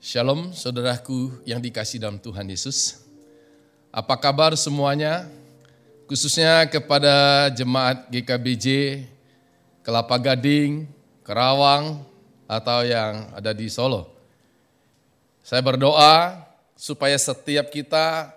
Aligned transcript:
Shalom 0.00 0.56
saudaraku 0.56 1.28
yang 1.44 1.60
dikasih 1.60 2.00
dalam 2.00 2.16
Tuhan 2.16 2.48
Yesus. 2.48 3.04
Apa 3.92 4.16
kabar 4.16 4.56
semuanya? 4.56 5.28
Khususnya 6.08 6.64
kepada 6.72 7.52
jemaat 7.52 8.08
GKBJ, 8.08 9.04
Kelapa 9.84 10.16
Gading, 10.16 10.88
Kerawang, 11.20 12.00
atau 12.48 12.80
yang 12.80 13.28
ada 13.36 13.52
di 13.52 13.68
Solo. 13.68 14.08
Saya 15.44 15.60
berdoa 15.60 16.48
supaya 16.80 17.20
setiap 17.20 17.68
kita, 17.68 18.32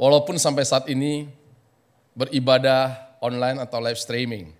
walaupun 0.00 0.40
sampai 0.40 0.64
saat 0.64 0.88
ini 0.88 1.28
beribadah 2.16 2.96
online 3.20 3.60
atau 3.60 3.76
live 3.76 4.00
streaming, 4.00 4.56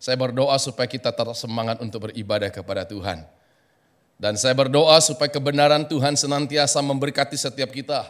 saya 0.00 0.16
berdoa 0.16 0.56
supaya 0.56 0.88
kita 0.88 1.12
tetap 1.12 1.36
semangat 1.36 1.84
untuk 1.84 2.08
beribadah 2.08 2.48
kepada 2.48 2.88
Tuhan. 2.88 3.41
Dan 4.22 4.38
saya 4.38 4.54
berdoa 4.54 5.02
supaya 5.02 5.26
kebenaran 5.26 5.82
Tuhan 5.82 6.14
senantiasa 6.14 6.78
memberkati 6.78 7.34
setiap 7.34 7.74
kita, 7.74 8.06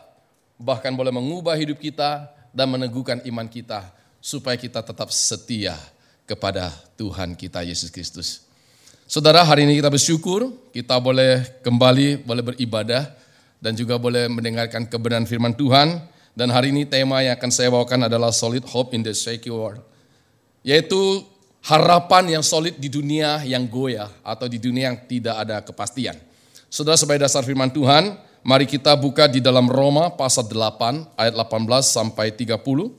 bahkan 0.61 0.93
boleh 0.93 1.09
mengubah 1.09 1.57
hidup 1.57 1.81
kita 1.81 2.29
dan 2.53 2.69
meneguhkan 2.69 3.25
iman 3.33 3.49
kita, 3.49 3.89
supaya 4.21 4.61
kita 4.61 4.85
tetap 4.85 5.09
setia 5.09 5.73
kepada 6.29 6.69
Tuhan 7.01 7.33
kita 7.33 7.65
Yesus 7.65 7.89
Kristus. 7.89 8.45
Saudara, 9.09 9.41
hari 9.41 9.65
ini 9.65 9.81
kita 9.81 9.89
bersyukur, 9.89 10.53
kita 10.77 11.01
boleh 11.01 11.49
kembali, 11.65 12.29
boleh 12.29 12.45
beribadah, 12.45 13.09
dan 13.65 13.73
juga 13.73 13.97
boleh 13.97 14.29
mendengarkan 14.29 14.85
kebenaran 14.85 15.25
firman 15.25 15.57
Tuhan. 15.57 15.97
Dan 16.37 16.53
hari 16.53 16.77
ini 16.77 16.85
tema 16.85 17.25
yang 17.25 17.41
akan 17.41 17.49
saya 17.49 17.73
bawakan 17.73 18.13
adalah 18.13 18.37
Solid 18.37 18.69
Hope 18.69 18.93
in 18.93 19.01
the 19.01 19.17
Shaky 19.17 19.49
World. 19.49 19.81
Yaitu 20.61 21.25
harapan 21.63 22.39
yang 22.39 22.45
solid 22.45 22.75
di 22.77 22.91
dunia 22.91 23.47
yang 23.47 23.65
goyah 23.71 24.11
atau 24.27 24.51
di 24.51 24.59
dunia 24.59 24.91
yang 24.91 24.99
tidak 25.07 25.37
ada 25.47 25.63
kepastian. 25.63 26.19
Saudara 26.67 26.99
sebagai 26.99 27.23
dasar 27.29 27.47
firman 27.47 27.71
Tuhan, 27.71 28.19
mari 28.43 28.67
kita 28.67 28.99
buka 28.99 29.31
di 29.31 29.39
dalam 29.39 29.71
Roma 29.71 30.11
pasal 30.11 30.51
8 30.51 31.15
ayat 31.15 31.35
18 31.39 31.87
sampai 31.87 32.35
30. 32.35 32.91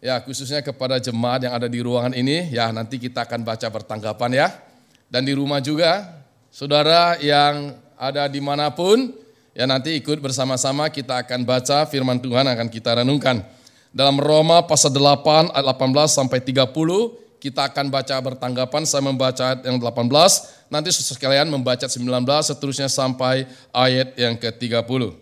Ya, 0.00 0.16
khususnya 0.24 0.64
kepada 0.64 0.96
jemaat 0.96 1.44
yang 1.44 1.52
ada 1.52 1.68
di 1.68 1.80
ruangan 1.84 2.16
ini, 2.16 2.48
ya 2.48 2.72
nanti 2.72 2.96
kita 2.96 3.28
akan 3.28 3.44
baca 3.44 3.68
bertanggapan 3.68 4.30
ya. 4.32 4.48
Dan 5.12 5.28
di 5.28 5.36
rumah 5.36 5.60
juga, 5.60 6.08
saudara 6.48 7.20
yang 7.20 7.76
ada 8.00 8.24
di 8.24 8.40
mana 8.40 8.72
pun, 8.72 9.12
ya 9.52 9.68
nanti 9.68 10.00
ikut 10.00 10.24
bersama-sama 10.24 10.88
kita 10.88 11.20
akan 11.20 11.44
baca 11.44 11.84
firman 11.84 12.16
Tuhan 12.16 12.48
akan 12.48 12.68
kita 12.72 13.04
renungkan. 13.04 13.44
Dalam 13.90 14.22
Roma 14.22 14.62
pasal 14.62 14.94
8 14.94 15.50
ayat 15.50 15.66
18 15.66 16.06
sampai 16.06 16.38
30 16.38 16.70
kita 17.40 17.72
akan 17.72 17.88
baca 17.88 18.14
bertanggapan. 18.20 18.84
Saya 18.84 19.02
membaca 19.02 19.42
ayat 19.50 19.64
yang 19.64 19.80
18, 19.80 20.68
nanti 20.68 20.92
saudara 20.92 21.16
sekalian 21.16 21.48
membaca 21.48 21.88
19 21.88 22.06
seterusnya 22.44 22.86
sampai 22.86 23.48
ayat 23.72 24.14
yang 24.14 24.36
ke-30. 24.36 25.16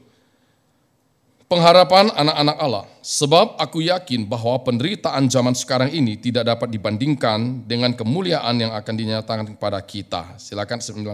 Pengharapan 1.48 2.12
anak-anak 2.12 2.56
Allah. 2.60 2.84
Sebab 3.00 3.56
aku 3.56 3.80
yakin 3.80 4.28
bahwa 4.28 4.60
penderitaan 4.60 5.32
zaman 5.32 5.56
sekarang 5.56 5.88
ini 5.88 6.20
tidak 6.20 6.44
dapat 6.44 6.68
dibandingkan 6.68 7.64
dengan 7.64 7.96
kemuliaan 7.96 8.52
yang 8.60 8.76
akan 8.76 8.92
dinyatakan 8.92 9.56
kepada 9.56 9.80
kita. 9.80 10.36
Silakan 10.36 10.84
19. 10.84 11.08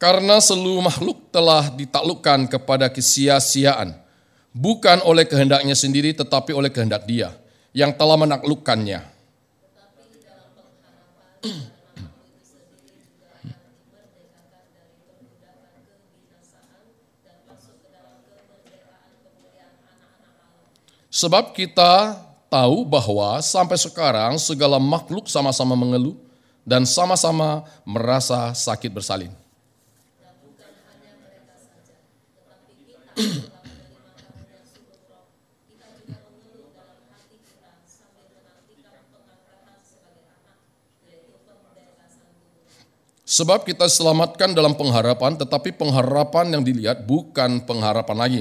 Karena 0.00 0.40
seluruh 0.40 0.80
makhluk 0.80 1.28
telah 1.28 1.68
ditaklukkan 1.76 2.48
kepada 2.48 2.88
kesia-siaan, 2.88 3.92
bukan 4.48 5.04
oleh 5.04 5.28
kehendaknya 5.28 5.76
sendiri 5.76 6.16
tetapi 6.16 6.56
oleh 6.56 6.72
kehendak 6.72 7.04
dia 7.04 7.36
yang 7.76 7.92
telah 7.92 8.16
menaklukkannya. 8.16 9.04
Sebab 21.12 21.52
kita 21.52 22.16
tahu 22.48 22.88
bahwa 22.88 23.36
sampai 23.44 23.76
sekarang 23.76 24.40
segala 24.40 24.80
makhluk 24.80 25.28
sama-sama 25.28 25.76
mengeluh 25.76 26.16
dan 26.64 26.88
sama-sama 26.88 27.68
merasa 27.84 28.56
sakit 28.56 28.88
bersalin. 28.88 29.39
Sebab 43.30 43.62
kita 43.62 43.86
selamatkan 43.86 44.52
dalam 44.52 44.74
pengharapan, 44.74 45.38
tetapi 45.38 45.72
pengharapan 45.72 46.50
yang 46.50 46.66
dilihat 46.66 47.06
bukan 47.06 47.62
pengharapan 47.62 48.16
lagi. 48.18 48.40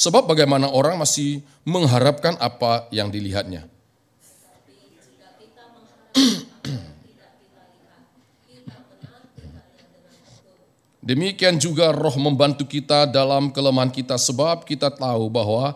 Sebab 0.00 0.26
bagaimana 0.26 0.72
orang 0.72 0.96
masih 0.96 1.44
mengharapkan 1.62 2.40
apa 2.40 2.88
yang 2.88 3.12
dilihatnya. 3.12 3.68
Demikian 11.10 11.58
juga 11.58 11.90
roh 11.90 12.14
membantu 12.22 12.62
kita 12.62 13.02
dalam 13.02 13.50
kelemahan 13.50 13.90
kita 13.90 14.14
sebab 14.14 14.62
kita 14.62 14.94
tahu 14.94 15.26
bahwa 15.26 15.74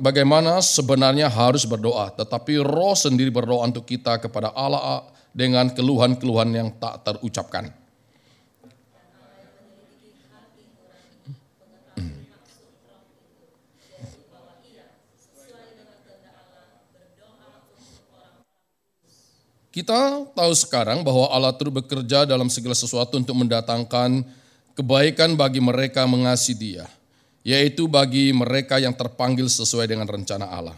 bagaimana 0.00 0.64
sebenarnya 0.64 1.28
harus 1.28 1.68
berdoa. 1.68 2.08
Tetapi 2.16 2.64
roh 2.64 2.96
sendiri 2.96 3.28
berdoa 3.28 3.68
untuk 3.68 3.84
kita 3.84 4.16
kepada 4.16 4.56
Allah 4.56 5.12
dengan 5.36 5.68
keluhan-keluhan 5.68 6.48
yang 6.56 6.72
tak 6.72 7.04
terucapkan. 7.04 7.68
Kita 19.68 20.24
tahu 20.32 20.52
sekarang 20.56 21.04
bahwa 21.04 21.28
Allah 21.28 21.52
terus 21.52 21.76
bekerja 21.76 22.24
dalam 22.24 22.48
segala 22.48 22.72
sesuatu 22.72 23.20
untuk 23.20 23.36
mendatangkan 23.36 24.24
kebaikan 24.76 25.34
bagi 25.40 25.58
mereka 25.64 26.04
mengasihi 26.04 26.54
Dia, 26.54 26.84
yaitu 27.40 27.88
bagi 27.88 28.28
mereka 28.36 28.76
yang 28.76 28.92
terpanggil 28.92 29.48
sesuai 29.48 29.88
dengan 29.88 30.04
rencana 30.04 30.44
Allah. 30.44 30.76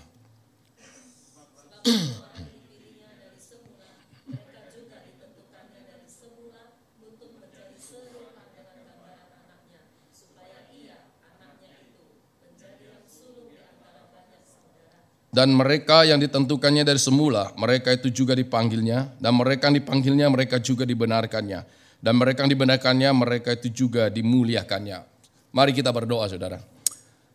Dan 15.28 15.54
mereka 15.54 16.02
yang 16.02 16.18
ditentukannya 16.18 16.82
dari 16.82 16.98
semula, 16.98 17.54
mereka 17.54 17.94
itu 17.94 18.10
juga 18.10 18.34
dipanggilnya. 18.34 19.14
Dan 19.22 19.38
mereka 19.38 19.70
yang 19.70 19.78
dipanggilnya, 19.78 20.26
mereka 20.26 20.58
juga 20.58 20.82
dibenarkannya. 20.82 21.77
Dan 21.98 22.18
mereka 22.18 22.46
yang 22.46 22.52
dibenarkannya, 22.54 23.10
mereka 23.10 23.54
itu 23.58 23.86
juga 23.86 24.06
dimuliakannya. 24.06 25.02
Mari 25.50 25.74
kita 25.74 25.90
berdoa 25.90 26.30
saudara. 26.30 26.62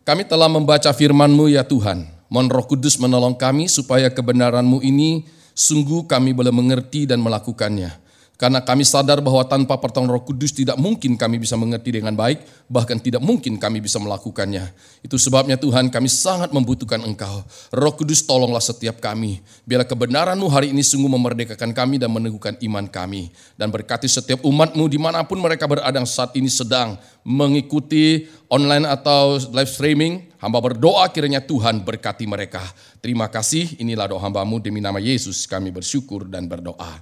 Kami 0.04 0.28
telah 0.28 0.52
membaca 0.52 0.92
firman-Mu 0.92 1.52
ya 1.52 1.64
Tuhan. 1.64 2.08
Mohon 2.28 2.48
roh 2.52 2.66
kudus 2.68 3.00
menolong 3.00 3.36
kami 3.40 3.72
supaya 3.72 4.12
kebenaran-Mu 4.12 4.84
ini 4.84 5.24
sungguh 5.56 6.10
kami 6.10 6.36
boleh 6.36 6.52
mengerti 6.52 7.08
dan 7.08 7.24
melakukannya. 7.24 8.03
Karena 8.34 8.66
kami 8.66 8.82
sadar 8.82 9.22
bahwa 9.22 9.46
tanpa 9.46 9.78
pertolongan 9.78 10.18
roh 10.18 10.26
kudus 10.26 10.50
tidak 10.58 10.74
mungkin 10.82 11.14
kami 11.16 11.38
bisa 11.38 11.54
mengerti 11.54 12.02
dengan 12.02 12.18
baik, 12.18 12.66
bahkan 12.66 12.98
tidak 12.98 13.22
mungkin 13.22 13.62
kami 13.62 13.78
bisa 13.78 14.02
melakukannya. 14.02 14.74
Itu 15.06 15.22
sebabnya 15.22 15.54
Tuhan 15.54 15.94
kami 15.94 16.10
sangat 16.10 16.50
membutuhkan 16.50 17.06
Engkau. 17.06 17.46
Roh 17.70 17.94
kudus 17.94 18.26
tolonglah 18.26 18.60
setiap 18.60 18.98
kami. 18.98 19.46
Biarlah 19.70 19.86
kebenaran-Mu 19.86 20.50
hari 20.50 20.74
ini 20.74 20.82
sungguh 20.82 21.14
memerdekakan 21.14 21.78
kami 21.78 22.02
dan 22.02 22.10
meneguhkan 22.10 22.58
iman 22.58 22.90
kami. 22.90 23.30
Dan 23.54 23.70
berkati 23.70 24.10
setiap 24.10 24.42
umat-Mu 24.42 24.90
di 24.90 24.98
mana 24.98 25.22
pun 25.24 25.38
mereka 25.38 25.70
berada 25.70 26.02
saat 26.04 26.34
ini 26.34 26.50
sedang 26.50 26.98
mengikuti 27.22 28.26
online 28.50 28.90
atau 28.90 29.38
live 29.54 29.70
streaming. 29.70 30.34
Hamba 30.42 30.60
berdoa 30.60 31.06
kiranya 31.14 31.40
Tuhan 31.40 31.86
berkati 31.86 32.28
mereka. 32.28 32.66
Terima 33.00 33.30
kasih, 33.32 33.78
inilah 33.80 34.12
doa 34.12 34.20
hambamu 34.20 34.60
demi 34.60 34.84
nama 34.84 35.00
Yesus 35.00 35.48
kami 35.48 35.72
bersyukur 35.72 36.28
dan 36.28 36.50
berdoa. 36.50 37.00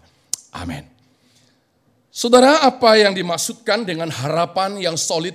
Amin. 0.54 1.01
Saudara, 2.12 2.60
apa 2.68 3.00
yang 3.00 3.16
dimaksudkan 3.16 3.88
dengan 3.88 4.12
harapan 4.12 4.76
yang 4.76 5.00
solid 5.00 5.32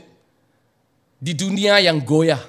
di 1.17 1.33
dunia 1.33 1.81
yang 1.81 2.05
goyah 2.05 2.45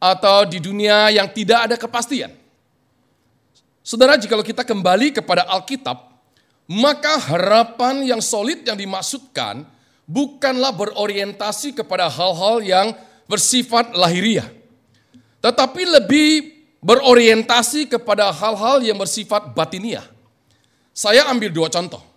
atau 0.00 0.48
di 0.48 0.56
dunia 0.56 1.12
yang 1.12 1.28
tidak 1.28 1.68
ada 1.68 1.76
kepastian? 1.76 2.32
Saudara, 3.84 4.16
jika 4.16 4.40
kita 4.40 4.64
kembali 4.64 5.12
kepada 5.20 5.44
Alkitab, 5.52 6.00
maka 6.64 7.20
harapan 7.20 8.08
yang 8.08 8.24
solid 8.24 8.64
yang 8.64 8.80
dimaksudkan 8.80 9.68
bukanlah 10.08 10.72
berorientasi 10.72 11.76
kepada 11.76 12.08
hal-hal 12.08 12.64
yang 12.64 12.96
bersifat 13.28 13.92
lahiriah, 13.92 14.48
tetapi 15.44 15.82
lebih 15.84 16.56
berorientasi 16.80 17.84
kepada 17.84 18.32
hal-hal 18.32 18.80
yang 18.80 18.96
bersifat 18.96 19.52
batiniah. 19.52 20.08
Saya 20.96 21.28
ambil 21.28 21.52
dua 21.52 21.68
contoh. 21.68 22.09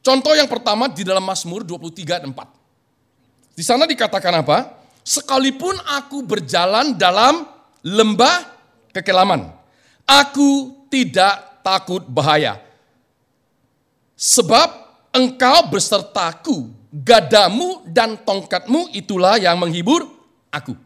Contoh 0.00 0.32
yang 0.32 0.48
pertama 0.48 0.88
di 0.88 1.04
dalam 1.04 1.24
Mazmur 1.24 1.60
23 1.64 2.24
dan 2.24 2.32
4. 2.32 3.56
Di 3.56 3.64
sana 3.64 3.84
dikatakan 3.84 4.40
apa? 4.40 4.80
Sekalipun 5.04 5.76
aku 5.84 6.24
berjalan 6.24 6.96
dalam 6.96 7.44
lembah 7.84 8.48
kekelaman, 8.92 9.48
aku 10.04 10.76
tidak 10.92 11.64
takut 11.64 12.04
bahaya. 12.08 12.60
Sebab 14.16 14.68
engkau 15.16 15.72
besertaku, 15.72 16.68
gadamu 16.92 17.80
dan 17.88 18.20
tongkatmu 18.20 18.92
itulah 18.92 19.40
yang 19.40 19.56
menghibur 19.56 20.04
aku. 20.52 20.76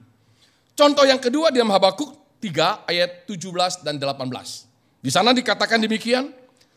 Contoh 0.74 1.06
yang 1.06 1.18
kedua 1.18 1.50
di 1.50 1.58
dalam 1.58 1.74
Habakuk 1.74 2.38
3 2.42 2.90
ayat 2.90 3.26
17 3.26 3.86
dan 3.86 3.98
18. 3.98 5.02
Di 5.02 5.10
sana 5.10 5.30
dikatakan 5.34 5.78
demikian, 5.82 6.30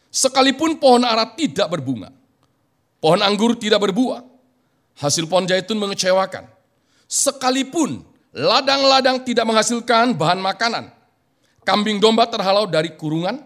sekalipun 0.09 0.77
pohon 0.81 1.03
ara 1.05 1.27
tidak 1.37 1.67
berbunga, 1.69 2.13
Pohon 3.07 3.23
anggur 3.23 3.55
tidak 3.55 3.79
berbuah. 3.87 4.19
Hasil 4.99 5.31
pohon 5.31 5.47
zaitun 5.47 5.79
mengecewakan. 5.79 6.43
Sekalipun 7.07 8.03
ladang-ladang 8.35 9.23
tidak 9.23 9.47
menghasilkan 9.47 10.11
bahan 10.11 10.43
makanan. 10.43 10.91
Kambing 11.63 12.03
domba 12.03 12.27
terhalau 12.27 12.67
dari 12.67 12.99
kurungan. 12.99 13.39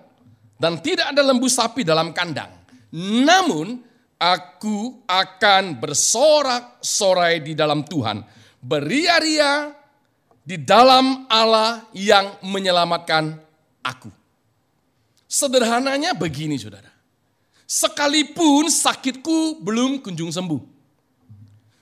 Dan 0.58 0.81
tidak 0.81 1.13
ada 1.13 1.22
lembu 1.22 1.46
sapi 1.46 1.86
dalam 1.86 2.10
kandang. 2.10 2.50
Namun 3.22 3.86
aku 4.18 5.06
akan 5.06 5.78
bersorak-sorai 5.78 7.46
di 7.46 7.54
dalam 7.54 7.86
Tuhan. 7.86 8.18
Beria-ria 8.66 9.78
di 10.42 10.57
dalam 10.57 11.30
Allah 11.30 11.86
yang 11.94 12.42
menyelamatkan 12.50 13.38
aku. 13.86 14.10
Sederhananya 15.30 16.18
begini 16.18 16.57
saudara 16.57 16.91
sekalipun 17.71 18.68
sakitku 18.68 19.63
belum 19.63 20.03
kunjung 20.03 20.27
sembuh. 20.27 20.59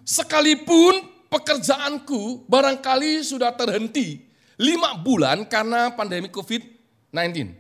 Sekalipun 0.06 1.26
pekerjaanku 1.34 2.46
barangkali 2.46 3.26
sudah 3.26 3.50
terhenti 3.58 4.22
lima 4.62 4.94
bulan 5.02 5.50
karena 5.50 5.90
pandemi 5.90 6.30
COVID-19. 6.30 7.58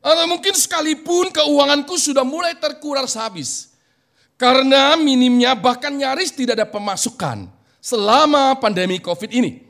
Atau 0.00 0.24
mungkin 0.24 0.54
sekalipun 0.56 1.28
keuanganku 1.28 2.00
sudah 2.00 2.24
mulai 2.24 2.56
terkuras 2.56 3.12
habis. 3.12 3.76
Karena 4.40 4.96
minimnya 4.96 5.52
bahkan 5.52 5.92
nyaris 5.92 6.32
tidak 6.32 6.62
ada 6.62 6.68
pemasukan 6.70 7.50
selama 7.82 8.56
pandemi 8.56 9.02
COVID 9.02 9.28
ini. 9.34 9.68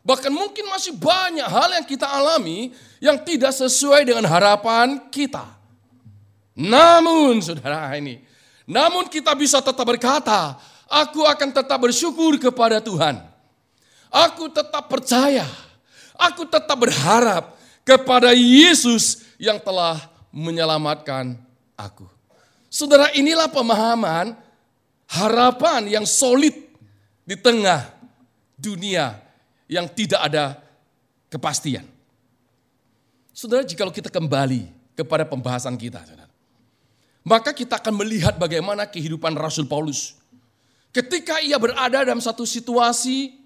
Bahkan 0.00 0.32
mungkin 0.32 0.64
masih 0.72 0.96
banyak 0.96 1.44
hal 1.44 1.70
yang 1.76 1.86
kita 1.86 2.08
alami 2.08 2.72
yang 2.98 3.20
tidak 3.20 3.52
sesuai 3.52 4.08
dengan 4.08 4.24
harapan 4.24 4.96
kita. 5.12 5.59
Namun 6.56 7.38
saudara 7.40 7.94
ini, 7.96 8.20
namun 8.66 9.06
kita 9.06 9.34
bisa 9.34 9.58
tetap 9.58 9.86
berkata, 9.86 10.58
aku 10.90 11.26
akan 11.26 11.50
tetap 11.54 11.78
bersyukur 11.78 12.38
kepada 12.38 12.82
Tuhan. 12.82 13.22
Aku 14.10 14.50
tetap 14.50 14.90
percaya, 14.90 15.46
aku 16.18 16.42
tetap 16.46 16.74
berharap 16.74 17.54
kepada 17.86 18.34
Yesus 18.34 19.22
yang 19.38 19.62
telah 19.62 20.10
menyelamatkan 20.34 21.38
aku. 21.78 22.06
Saudara 22.70 23.10
inilah 23.14 23.50
pemahaman 23.50 24.34
harapan 25.10 25.86
yang 25.90 26.06
solid 26.06 26.54
di 27.26 27.34
tengah 27.34 27.90
dunia 28.58 29.18
yang 29.70 29.86
tidak 29.90 30.20
ada 30.22 30.58
kepastian. 31.30 31.86
Saudara, 33.30 33.62
jika 33.62 33.86
kita 33.88 34.10
kembali 34.10 34.66
kepada 34.98 35.22
pembahasan 35.22 35.78
kita, 35.78 36.02
saudara. 36.02 36.19
Maka 37.20 37.52
kita 37.52 37.76
akan 37.76 38.00
melihat 38.00 38.40
bagaimana 38.40 38.88
kehidupan 38.88 39.36
Rasul 39.36 39.68
Paulus. 39.68 40.16
Ketika 40.90 41.38
ia 41.38 41.60
berada 41.60 42.02
dalam 42.02 42.18
satu 42.18 42.42
situasi 42.48 43.36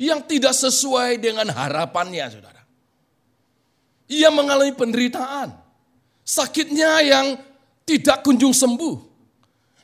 yang 0.00 0.22
tidak 0.24 0.54
sesuai 0.54 1.18
dengan 1.20 1.50
harapannya, 1.50 2.24
saudara. 2.30 2.62
Ia 4.08 4.28
mengalami 4.30 4.72
penderitaan. 4.72 5.52
Sakitnya 6.24 7.04
yang 7.04 7.26
tidak 7.84 8.24
kunjung 8.24 8.56
sembuh. 8.56 8.96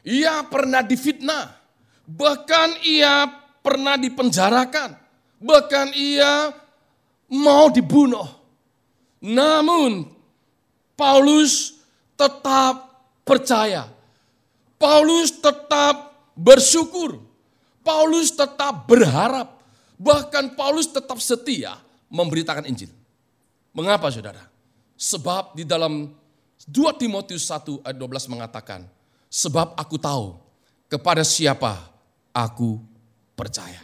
Ia 0.09 0.47
pernah 0.49 0.81
difitnah. 0.81 1.53
Bahkan 2.09 2.69
ia 2.89 3.29
pernah 3.61 4.01
dipenjarakan. 4.01 4.97
Bahkan 5.41 5.87
ia 5.93 6.53
mau 7.29 7.69
dibunuh. 7.69 8.27
Namun 9.21 10.09
Paulus 10.97 11.77
tetap 12.17 12.90
percaya. 13.31 13.87
Paulus 14.75 15.31
tetap 15.39 16.19
bersyukur. 16.35 17.23
Paulus 17.87 18.35
tetap 18.35 18.91
berharap. 18.91 19.63
Bahkan 19.95 20.59
Paulus 20.59 20.91
tetap 20.91 21.23
setia 21.23 21.79
memberitakan 22.11 22.67
Injil. 22.67 22.91
Mengapa 23.71 24.11
saudara? 24.11 24.51
Sebab 24.99 25.55
di 25.55 25.63
dalam 25.63 26.11
2 26.67 27.01
Timotius 27.01 27.47
1 27.47 27.87
ayat 27.87 27.97
12 27.97 28.33
mengatakan, 28.35 28.83
Sebab 29.31 29.79
aku 29.79 29.95
tahu 29.95 30.35
kepada 30.91 31.23
siapa 31.23 31.79
aku 32.35 32.83
percaya. 33.39 33.79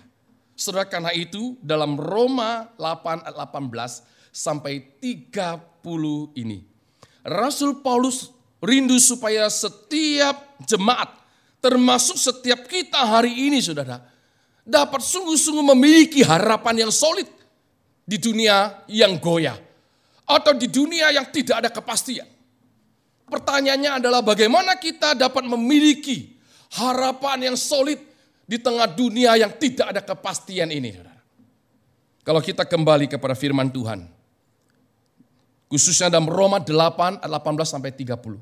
Saudara 0.58 0.88
karena 0.88 1.12
itu 1.14 1.54
dalam 1.62 1.94
Roma 1.94 2.66
8 2.80 3.30
ayat 3.30 3.36
18 3.52 4.34
sampai 4.34 4.82
30 4.98 6.34
ini. 6.34 6.64
Rasul 7.22 7.84
Paulus 7.84 8.35
rindu 8.62 8.96
supaya 8.96 9.48
setiap 9.52 10.56
jemaat, 10.64 11.12
termasuk 11.60 12.16
setiap 12.16 12.64
kita 12.68 13.00
hari 13.00 13.50
ini 13.50 13.60
saudara, 13.60 14.00
dapat 14.64 15.00
sungguh-sungguh 15.04 15.66
memiliki 15.76 16.24
harapan 16.24 16.88
yang 16.88 16.92
solid 16.92 17.28
di 18.06 18.16
dunia 18.16 18.86
yang 18.88 19.18
goyah. 19.20 19.58
Atau 20.26 20.58
di 20.58 20.66
dunia 20.66 21.14
yang 21.14 21.30
tidak 21.30 21.62
ada 21.62 21.70
kepastian. 21.70 22.26
Pertanyaannya 23.30 24.02
adalah 24.02 24.26
bagaimana 24.26 24.74
kita 24.74 25.14
dapat 25.14 25.46
memiliki 25.46 26.34
harapan 26.74 27.50
yang 27.50 27.56
solid 27.58 27.98
di 28.46 28.58
tengah 28.58 28.90
dunia 28.90 29.38
yang 29.38 29.54
tidak 29.54 29.94
ada 29.94 30.02
kepastian 30.02 30.70
ini. 30.70 30.98
Kalau 32.26 32.42
kita 32.42 32.66
kembali 32.66 33.06
kepada 33.06 33.38
firman 33.38 33.70
Tuhan, 33.70 34.06
Khususnya 35.66 36.06
dalam 36.06 36.30
Roma 36.30 36.62
8 36.62 37.26
18 37.26 37.26
sampai 37.66 37.90
30. 37.90 38.38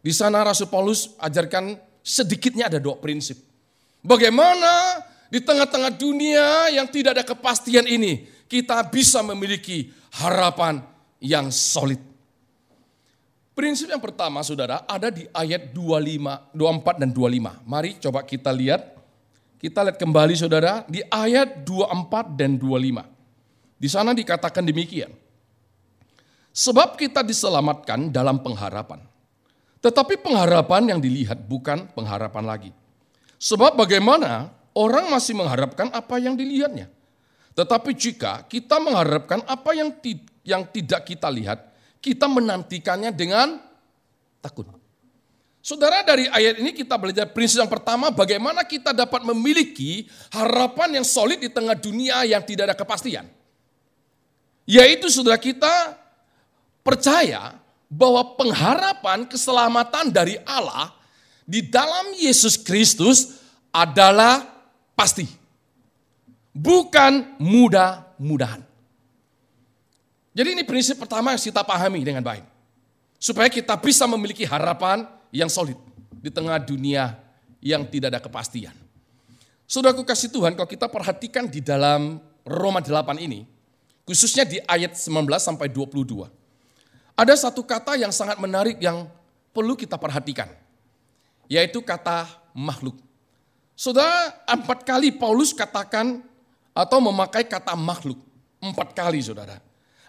Di 0.00 0.12
sana 0.12 0.44
Rasul 0.44 0.68
Paulus 0.68 1.16
ajarkan 1.20 1.76
sedikitnya 2.00 2.68
ada 2.68 2.80
dua 2.80 2.96
prinsip. 2.96 3.36
Bagaimana 4.00 5.04
di 5.28 5.40
tengah-tengah 5.44 5.92
dunia 5.92 6.72
yang 6.72 6.88
tidak 6.88 7.20
ada 7.20 7.24
kepastian 7.24 7.84
ini 7.84 8.24
kita 8.50 8.82
bisa 8.88 9.22
memiliki 9.22 9.92
harapan 10.18 10.82
yang 11.22 11.52
solid. 11.54 12.00
Prinsip 13.52 13.92
yang 13.92 14.00
pertama 14.00 14.40
saudara 14.40 14.82
ada 14.88 15.12
di 15.12 15.28
ayat 15.36 15.70
25, 15.76 16.56
24 16.56 17.02
dan 17.04 17.10
25. 17.12 17.60
Mari 17.68 17.90
coba 18.00 18.24
kita 18.24 18.50
lihat. 18.50 18.96
Kita 19.60 19.84
lihat 19.84 20.00
kembali 20.00 20.32
saudara 20.32 20.88
di 20.88 21.04
ayat 21.12 21.60
24 21.68 22.32
dan 22.40 22.56
25. 22.56 23.04
Di 23.76 23.88
sana 23.92 24.16
dikatakan 24.16 24.64
demikian. 24.64 25.12
Sebab 26.50 26.98
kita 26.98 27.22
diselamatkan 27.22 28.10
dalam 28.10 28.42
pengharapan. 28.42 29.02
Tetapi 29.80 30.20
pengharapan 30.20 30.92
yang 30.96 31.00
dilihat 31.00 31.46
bukan 31.46 31.88
pengharapan 31.94 32.44
lagi. 32.44 32.70
Sebab 33.40 33.78
bagaimana 33.78 34.52
orang 34.76 35.08
masih 35.08 35.38
mengharapkan 35.38 35.88
apa 35.94 36.20
yang 36.20 36.36
dilihatnya. 36.36 36.90
Tetapi 37.56 37.90
jika 37.96 38.44
kita 38.44 38.76
mengharapkan 38.76 39.40
apa 39.48 39.70
yang, 39.72 39.94
yang 40.44 40.62
tidak 40.68 41.08
kita 41.08 41.32
lihat, 41.32 41.70
kita 42.00 42.28
menantikannya 42.28 43.12
dengan 43.12 43.60
takut. 44.40 44.68
Saudara 45.60 46.00
dari 46.00 46.24
ayat 46.24 46.56
ini 46.56 46.72
kita 46.72 46.96
belajar 46.96 47.28
prinsip 47.36 47.60
yang 47.60 47.68
pertama 47.68 48.08
bagaimana 48.08 48.64
kita 48.64 48.96
dapat 48.96 49.20
memiliki 49.28 50.08
harapan 50.32 51.00
yang 51.00 51.06
solid 51.06 51.36
di 51.36 51.52
tengah 51.52 51.76
dunia 51.76 52.24
yang 52.24 52.40
tidak 52.40 52.72
ada 52.72 52.76
kepastian. 52.76 53.28
Yaitu 54.64 55.12
saudara 55.12 55.36
kita 55.36 55.99
percaya 56.80 57.58
bahwa 57.90 58.38
pengharapan 58.38 59.26
keselamatan 59.26 60.14
dari 60.14 60.38
Allah 60.46 60.94
di 61.42 61.66
dalam 61.66 62.14
Yesus 62.14 62.54
Kristus 62.54 63.42
adalah 63.74 64.46
pasti. 64.94 65.26
Bukan 66.50 67.38
mudah-mudahan. 67.42 68.62
Jadi 70.30 70.48
ini 70.54 70.62
prinsip 70.62 70.98
pertama 70.98 71.34
yang 71.34 71.42
kita 71.42 71.66
pahami 71.66 72.06
dengan 72.06 72.22
baik. 72.22 72.46
Supaya 73.18 73.50
kita 73.50 73.74
bisa 73.78 74.06
memiliki 74.06 74.46
harapan 74.46 75.04
yang 75.34 75.50
solid 75.50 75.76
di 76.22 76.30
tengah 76.30 76.58
dunia 76.62 77.18
yang 77.60 77.84
tidak 77.86 78.16
ada 78.16 78.20
kepastian. 78.22 78.72
Saudaraku 79.70 80.02
kasih 80.02 80.32
Tuhan, 80.32 80.58
kalau 80.58 80.66
kita 80.66 80.90
perhatikan 80.90 81.46
di 81.46 81.62
dalam 81.62 82.18
Roma 82.42 82.82
8 82.82 83.22
ini, 83.22 83.46
khususnya 84.02 84.42
di 84.42 84.58
ayat 84.66 84.98
19 84.98 85.30
sampai 85.38 85.70
22. 85.70 86.39
Ada 87.20 87.36
satu 87.36 87.60
kata 87.60 88.00
yang 88.00 88.08
sangat 88.16 88.40
menarik 88.40 88.80
yang 88.80 89.04
perlu 89.52 89.76
kita 89.76 90.00
perhatikan, 90.00 90.48
yaitu 91.52 91.84
kata 91.84 92.24
makhluk. 92.56 92.96
Saudara, 93.76 94.40
empat 94.48 94.88
kali 94.88 95.12
Paulus 95.12 95.52
katakan 95.52 96.24
atau 96.72 96.96
memakai 97.04 97.44
kata 97.44 97.76
makhluk. 97.76 98.16
Empat 98.56 98.96
kali, 98.96 99.20
saudara. 99.20 99.60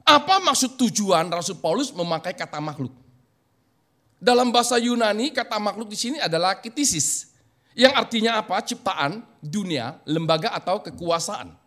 Apa 0.08 0.40
maksud 0.40 0.80
tujuan 0.80 1.28
Rasul 1.28 1.60
Paulus 1.60 1.92
memakai 1.92 2.32
kata 2.32 2.64
makhluk? 2.64 2.96
Dalam 4.16 4.48
bahasa 4.48 4.80
Yunani, 4.80 5.36
kata 5.36 5.60
makhluk 5.60 5.92
di 5.92 6.00
sini 6.00 6.18
adalah 6.24 6.64
kitisis. 6.64 7.36
Yang 7.76 7.94
artinya 8.08 8.40
apa? 8.40 8.56
Ciptaan, 8.64 9.20
dunia, 9.44 10.00
lembaga 10.08 10.56
atau 10.56 10.80
kekuasaan. 10.80 11.60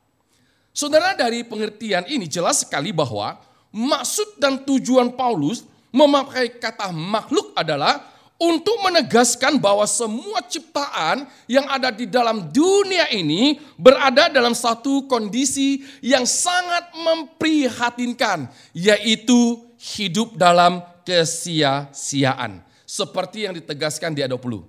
Saudara 0.73 1.13
dari 1.13 1.45
pengertian 1.45 2.09
ini 2.09 2.25
jelas 2.25 2.65
sekali 2.65 2.97
bahwa 2.97 3.37
maksud 3.75 4.39
dan 4.39 4.63
tujuan 4.63 5.11
Paulus 5.19 5.67
memakai 5.91 6.63
kata 6.63 6.95
makhluk 6.95 7.51
adalah 7.59 8.15
untuk 8.39 8.75
menegaskan 8.83 9.63
bahwa 9.63 9.87
semua 9.87 10.43
ciptaan 10.43 11.27
yang 11.47 11.65
ada 11.71 11.95
di 11.95 12.05
dalam 12.11 12.51
dunia 12.51 13.07
ini 13.15 13.63
berada 13.79 14.27
dalam 14.27 14.53
satu 14.53 15.07
kondisi 15.07 15.87
yang 16.03 16.27
sangat 16.27 16.91
memprihatinkan, 16.99 18.51
yaitu 18.75 19.63
hidup 19.95 20.35
dalam 20.35 20.83
kesia-siaan. 21.07 22.59
Seperti 22.85 23.47
yang 23.47 23.55
ditegaskan 23.55 24.13
di 24.13 24.27
ayat 24.27 24.35
20. 24.35 24.67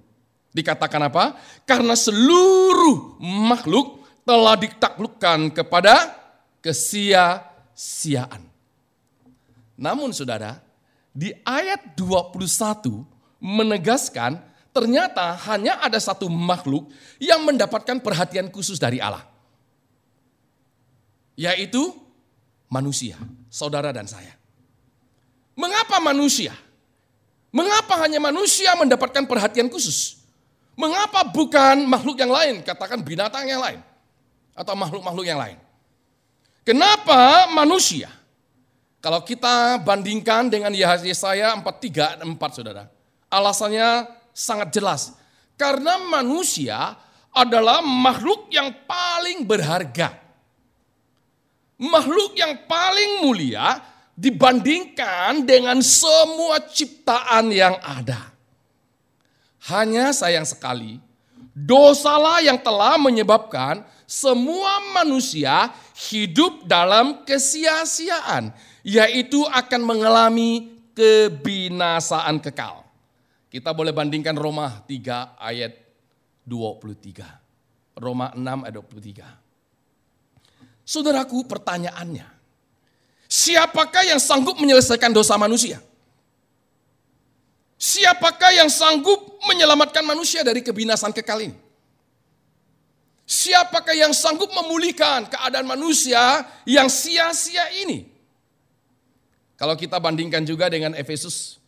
Dikatakan 0.56 1.02
apa? 1.10 1.36
Karena 1.68 1.98
seluruh 1.98 3.18
makhluk 3.20 4.06
telah 4.24 4.56
ditaklukkan 4.56 5.52
kepada 5.52 6.16
kesia-siaan. 6.62 8.45
Namun 9.76 10.16
saudara, 10.16 10.60
di 11.12 11.32
ayat 11.44 11.96
21 11.96 12.36
menegaskan 13.40 14.40
ternyata 14.76 15.36
hanya 15.48 15.80
ada 15.80 15.96
satu 15.96 16.28
makhluk 16.28 16.92
yang 17.20 17.44
mendapatkan 17.48 18.00
perhatian 18.04 18.52
khusus 18.52 18.76
dari 18.76 19.00
Allah. 19.00 19.24
Yaitu 21.36 21.92
manusia, 22.68 23.16
saudara 23.48 23.92
dan 23.96 24.08
saya. 24.08 24.36
Mengapa 25.56 26.04
manusia? 26.04 26.52
Mengapa 27.56 27.96
hanya 28.04 28.20
manusia 28.20 28.76
mendapatkan 28.76 29.24
perhatian 29.24 29.72
khusus? 29.72 30.20
Mengapa 30.76 31.24
bukan 31.32 31.88
makhluk 31.88 32.20
yang 32.20 32.32
lain, 32.32 32.60
katakan 32.60 33.00
binatang 33.00 33.48
yang 33.48 33.64
lain 33.64 33.80
atau 34.52 34.76
makhluk-makhluk 34.76 35.24
yang 35.24 35.40
lain? 35.40 35.56
Kenapa 36.68 37.48
manusia? 37.56 38.12
Kalau 39.06 39.22
kita 39.22 39.78
bandingkan 39.86 40.50
dengan 40.50 40.74
Yesaya 40.74 41.54
43 41.62 42.26
4 42.26 42.58
Saudara. 42.58 42.90
Alasannya 43.30 44.10
sangat 44.34 44.74
jelas. 44.74 45.14
Karena 45.54 46.02
manusia 46.10 46.98
adalah 47.30 47.86
makhluk 47.86 48.50
yang 48.50 48.74
paling 48.90 49.46
berharga. 49.46 50.10
Makhluk 51.78 52.34
yang 52.34 52.66
paling 52.66 53.22
mulia 53.22 53.78
dibandingkan 54.18 55.46
dengan 55.46 55.86
semua 55.86 56.66
ciptaan 56.66 57.54
yang 57.54 57.78
ada. 57.86 58.34
Hanya 59.70 60.18
sayang 60.18 60.50
sekali, 60.50 60.98
dosalah 61.54 62.42
yang 62.42 62.58
telah 62.58 62.98
menyebabkan 62.98 63.86
semua 64.10 64.82
manusia 64.98 65.70
hidup 66.10 66.66
dalam 66.66 67.22
kesia-siaan 67.22 68.50
yaitu 68.86 69.42
akan 69.50 69.82
mengalami 69.82 70.78
kebinasaan 70.94 72.38
kekal. 72.38 72.86
Kita 73.50 73.74
boleh 73.74 73.90
bandingkan 73.90 74.38
Roma 74.38 74.86
3 74.86 75.42
ayat 75.42 75.74
23. 76.46 77.98
Roma 77.98 78.30
6 78.38 78.70
ayat 78.70 78.76
23. 78.78 80.86
Saudaraku 80.86 81.50
pertanyaannya, 81.50 82.30
siapakah 83.26 84.06
yang 84.06 84.22
sanggup 84.22 84.62
menyelesaikan 84.62 85.10
dosa 85.10 85.34
manusia? 85.34 85.82
Siapakah 87.82 88.54
yang 88.54 88.70
sanggup 88.70 89.42
menyelamatkan 89.50 90.06
manusia 90.06 90.46
dari 90.46 90.62
kebinasaan 90.62 91.10
kekal 91.10 91.42
ini? 91.42 91.58
Siapakah 93.26 93.98
yang 93.98 94.14
sanggup 94.14 94.54
memulihkan 94.54 95.26
keadaan 95.26 95.66
manusia 95.66 96.46
yang 96.70 96.86
sia-sia 96.86 97.66
ini? 97.82 98.15
Kalau 99.56 99.76
kita 99.80 100.00
bandingkan 100.04 100.44
juga 100.44 100.68
dengan 100.68 100.92
Efesus 101.00 101.64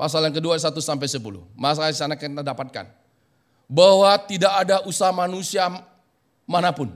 pasal 0.00 0.24
yang 0.24 0.34
kedua 0.36 0.56
1 0.56 0.72
sampai 0.80 1.08
10. 1.08 1.20
Masa 1.52 1.88
sana 1.92 2.16
kita 2.16 2.40
dapatkan 2.40 2.88
bahwa 3.68 4.12
tidak 4.24 4.52
ada 4.64 4.76
usaha 4.88 5.12
manusia 5.12 5.68
mana 6.48 6.72
pun. 6.72 6.92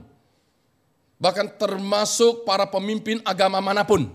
Bahkan 1.17 1.57
termasuk 1.57 2.45
para 2.45 2.69
pemimpin 2.69 3.21
agama 3.25 3.57
mana 3.61 3.81
pun. 3.81 4.09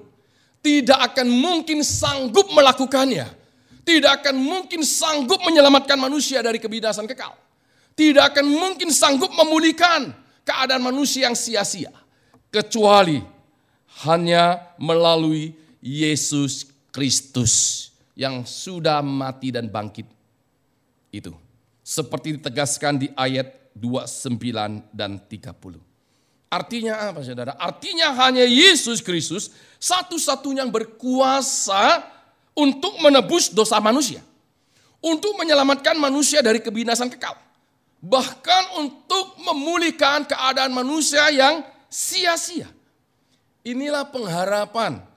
Tidak 0.63 0.95
akan 0.95 1.27
mungkin 1.27 1.83
sanggup 1.83 2.47
melakukannya. 2.55 3.27
Tidak 3.83 4.23
akan 4.23 4.39
mungkin 4.39 4.87
sanggup 4.87 5.43
menyelamatkan 5.43 5.99
manusia 5.99 6.39
dari 6.39 6.63
kebinasan 6.63 7.11
kekal. 7.11 7.35
Tidak 7.99 8.23
akan 8.23 8.47
mungkin 8.47 8.95
sanggup 8.95 9.35
memulihkan 9.35 10.15
keadaan 10.47 10.87
manusia 10.87 11.27
yang 11.27 11.35
sia-sia. 11.35 11.91
Kecuali 12.55 13.19
hanya 14.07 14.71
melalui 14.79 15.62
Yesus 15.83 16.71
Kristus 16.95 17.91
yang 18.15 18.47
sudah 18.47 19.03
mati 19.03 19.51
dan 19.51 19.67
bangkit. 19.67 20.07
Itu. 21.11 21.35
Seperti 21.83 22.39
ditegaskan 22.39 23.03
di 23.03 23.09
ayat 23.19 23.75
29 23.75 24.39
dan 24.95 25.19
30. 25.19 25.83
Artinya 26.53 27.11
apa 27.11 27.21
saudara? 27.25 27.59
Artinya 27.59 28.15
hanya 28.23 28.47
Yesus 28.47 29.03
Kristus 29.03 29.51
satu-satunya 29.83 30.63
yang 30.63 30.71
berkuasa 30.71 32.07
untuk 32.55 33.01
menebus 33.03 33.51
dosa 33.51 33.83
manusia. 33.83 34.23
Untuk 35.03 35.35
menyelamatkan 35.35 35.99
manusia 35.99 36.39
dari 36.45 36.63
kebinasan 36.63 37.11
kekal. 37.11 37.35
Bahkan 37.99 38.79
untuk 38.79 39.35
memulihkan 39.43 40.29
keadaan 40.31 40.71
manusia 40.71 41.27
yang 41.35 41.67
sia-sia. 41.91 42.71
Inilah 43.67 44.07
pengharapan 44.07 45.12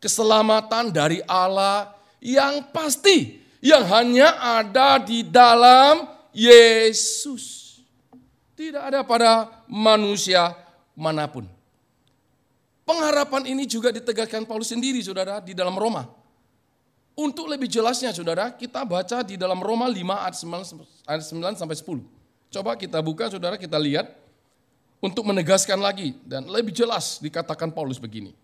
keselamatan 0.00 0.90
dari 0.90 1.20
Allah 1.28 1.92
yang 2.18 2.72
pasti 2.72 3.38
yang 3.60 3.84
hanya 3.86 4.40
ada 4.40 4.96
di 4.98 5.20
dalam 5.22 6.08
Yesus. 6.32 7.78
Tidak 8.56 8.80
ada 8.80 9.04
pada 9.04 9.64
manusia 9.68 10.52
mana 10.96 11.28
pun. 11.28 11.48
Pengharapan 12.84 13.54
ini 13.54 13.64
juga 13.68 13.94
ditegakkan 13.94 14.42
Paulus 14.42 14.72
sendiri 14.74 14.98
saudara 15.00 15.38
di 15.38 15.54
dalam 15.54 15.76
Roma. 15.78 16.08
Untuk 17.14 17.46
lebih 17.52 17.68
jelasnya 17.68 18.10
saudara 18.16 18.50
kita 18.50 18.82
baca 18.82 19.20
di 19.20 19.36
dalam 19.36 19.60
Roma 19.60 19.86
5 19.86 19.94
ayat 19.94 20.36
9, 20.40 21.06
ayat 21.06 21.22
9 21.22 21.60
sampai 21.60 21.76
10. 21.76 22.00
Coba 22.50 22.74
kita 22.74 22.98
buka 22.98 23.30
saudara 23.30 23.54
kita 23.60 23.78
lihat 23.78 24.10
untuk 24.98 25.22
menegaskan 25.28 25.78
lagi 25.78 26.16
dan 26.26 26.48
lebih 26.48 26.74
jelas 26.74 27.22
dikatakan 27.22 27.70
Paulus 27.70 28.00
begini. 28.00 28.34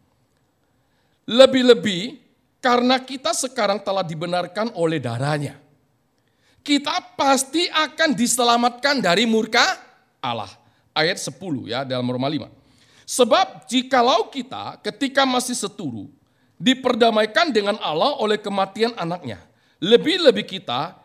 Lebih-lebih 1.26 2.22
karena 2.62 3.02
kita 3.02 3.34
sekarang 3.34 3.82
telah 3.82 4.06
dibenarkan 4.06 4.70
oleh 4.78 5.02
darahnya. 5.02 5.58
Kita 6.62 7.14
pasti 7.14 7.66
akan 7.70 8.14
diselamatkan 8.14 8.98
dari 8.98 9.26
murka 9.26 9.62
Allah. 10.18 10.50
Ayat 10.90 11.18
10 11.22 11.70
ya 11.70 11.86
dalam 11.86 12.06
Roma 12.10 12.26
5. 12.26 12.50
Sebab 13.06 13.70
jikalau 13.70 14.26
kita 14.34 14.82
ketika 14.82 15.22
masih 15.22 15.54
seturu 15.54 16.10
diperdamaikan 16.58 17.54
dengan 17.54 17.78
Allah 17.78 18.18
oleh 18.18 18.40
kematian 18.40 18.90
anaknya. 18.98 19.38
Lebih-lebih 19.78 20.42
kita 20.42 20.98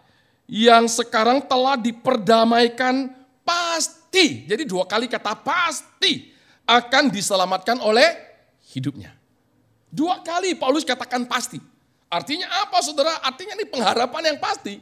yang 0.50 0.90
sekarang 0.90 1.46
telah 1.46 1.78
diperdamaikan 1.78 3.14
pasti. 3.46 4.50
Jadi 4.50 4.66
dua 4.66 4.90
kali 4.90 5.06
kata 5.06 5.38
pasti 5.38 6.34
akan 6.66 7.12
diselamatkan 7.14 7.78
oleh 7.84 8.10
hidupnya. 8.74 9.21
Dua 9.92 10.24
kali 10.24 10.56
Paulus 10.56 10.88
katakan 10.88 11.28
pasti. 11.28 11.60
Artinya 12.08 12.48
apa 12.64 12.80
saudara? 12.80 13.20
Artinya 13.24 13.60
ini 13.60 13.68
pengharapan 13.68 14.34
yang 14.34 14.40
pasti. 14.40 14.80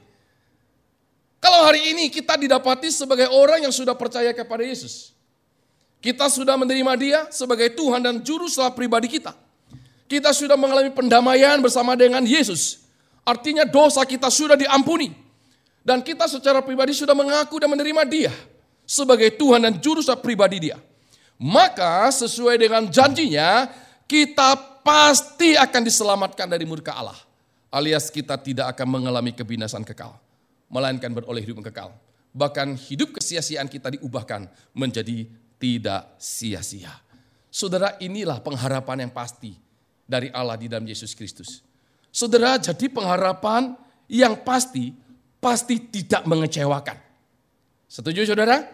Kalau 1.42 1.66
hari 1.66 1.96
ini 1.96 2.13
kita 2.13 2.38
didapati 2.38 2.94
sebagai 2.94 3.32
orang 3.34 3.66
yang 3.66 3.74
sudah 3.74 3.98
percaya 3.98 4.30
kepada 4.36 4.62
Yesus. 4.62 5.18
Kita 6.00 6.32
sudah 6.32 6.56
menerima 6.56 6.94
dia 6.96 7.20
sebagai 7.28 7.74
Tuhan 7.75 8.00
dan 8.00 8.24
Juru 8.24 8.48
Selamat 8.48 8.78
pribadi 8.78 9.08
kita. 9.12 9.36
Kita 10.08 10.32
sudah 10.32 10.56
mengalami 10.56 10.94
pendamaian 10.94 11.60
bersama 11.60 11.98
dengan 11.98 12.24
Yesus. 12.24 12.86
Artinya 13.28 13.68
dosa 13.68 14.06
kita 14.08 14.32
sudah 14.32 14.56
diampuni. 14.56 15.12
Dan 15.84 16.06
kita 16.06 16.28
secara 16.30 16.62
pribadi 16.62 16.94
sudah 16.94 17.16
mengaku 17.18 17.58
dan 17.60 17.72
menerima 17.72 18.04
dia 18.08 18.34
sebagai 18.84 19.34
Tuhan 19.36 19.63
dan 19.63 19.74
Juru 19.80 20.01
Selamat 20.01 20.24
pribadi 20.24 20.72
dia. 20.72 20.78
Maka 21.39 22.12
sesuai 22.12 22.60
dengan 22.60 22.84
janjinya, 22.92 23.72
kita 24.10 24.82
pasti 24.82 25.54
akan 25.54 25.82
diselamatkan 25.86 26.50
dari 26.50 26.66
murka 26.66 26.98
Allah. 26.98 27.18
alias 27.70 28.10
kita 28.10 28.34
tidak 28.42 28.74
akan 28.74 28.98
mengalami 28.98 29.30
kebinasan 29.30 29.86
kekal, 29.86 30.18
melainkan 30.74 31.13
beroleh 31.13 31.46
hidup 31.46 31.62
yang 31.62 31.70
kekal. 31.70 31.89
Bahkan 32.34 32.74
hidup 32.89 33.13
kesia-siaan 33.13 33.70
kita 33.70 33.94
diubahkan 33.94 34.50
menjadi 34.74 35.30
tidak 35.62 36.18
sia-sia. 36.18 36.89
Saudara, 37.54 37.94
inilah 38.01 38.42
pengharapan 38.42 39.06
yang 39.06 39.13
pasti 39.13 39.54
dari 40.10 40.34
Allah 40.34 40.58
di 40.58 40.66
dalam 40.66 40.89
Yesus 40.89 41.13
Kristus. 41.13 41.62
Saudara, 42.10 42.58
jadi 42.58 42.89
pengharapan 42.89 43.78
yang 44.10 44.42
pasti, 44.42 44.89
pasti 45.38 45.78
tidak 45.78 46.25
mengecewakan. 46.25 46.98
Setuju 47.86 48.25
saudara? 48.25 48.66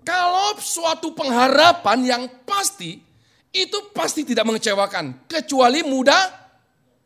Kalau 0.00 0.56
suatu 0.56 1.12
pengharapan 1.12 1.98
yang 2.08 2.22
pasti, 2.48 3.11
itu 3.52 3.78
pasti 3.92 4.24
tidak 4.24 4.48
mengecewakan. 4.48 5.28
Kecuali 5.28 5.84
mudah, 5.84 6.32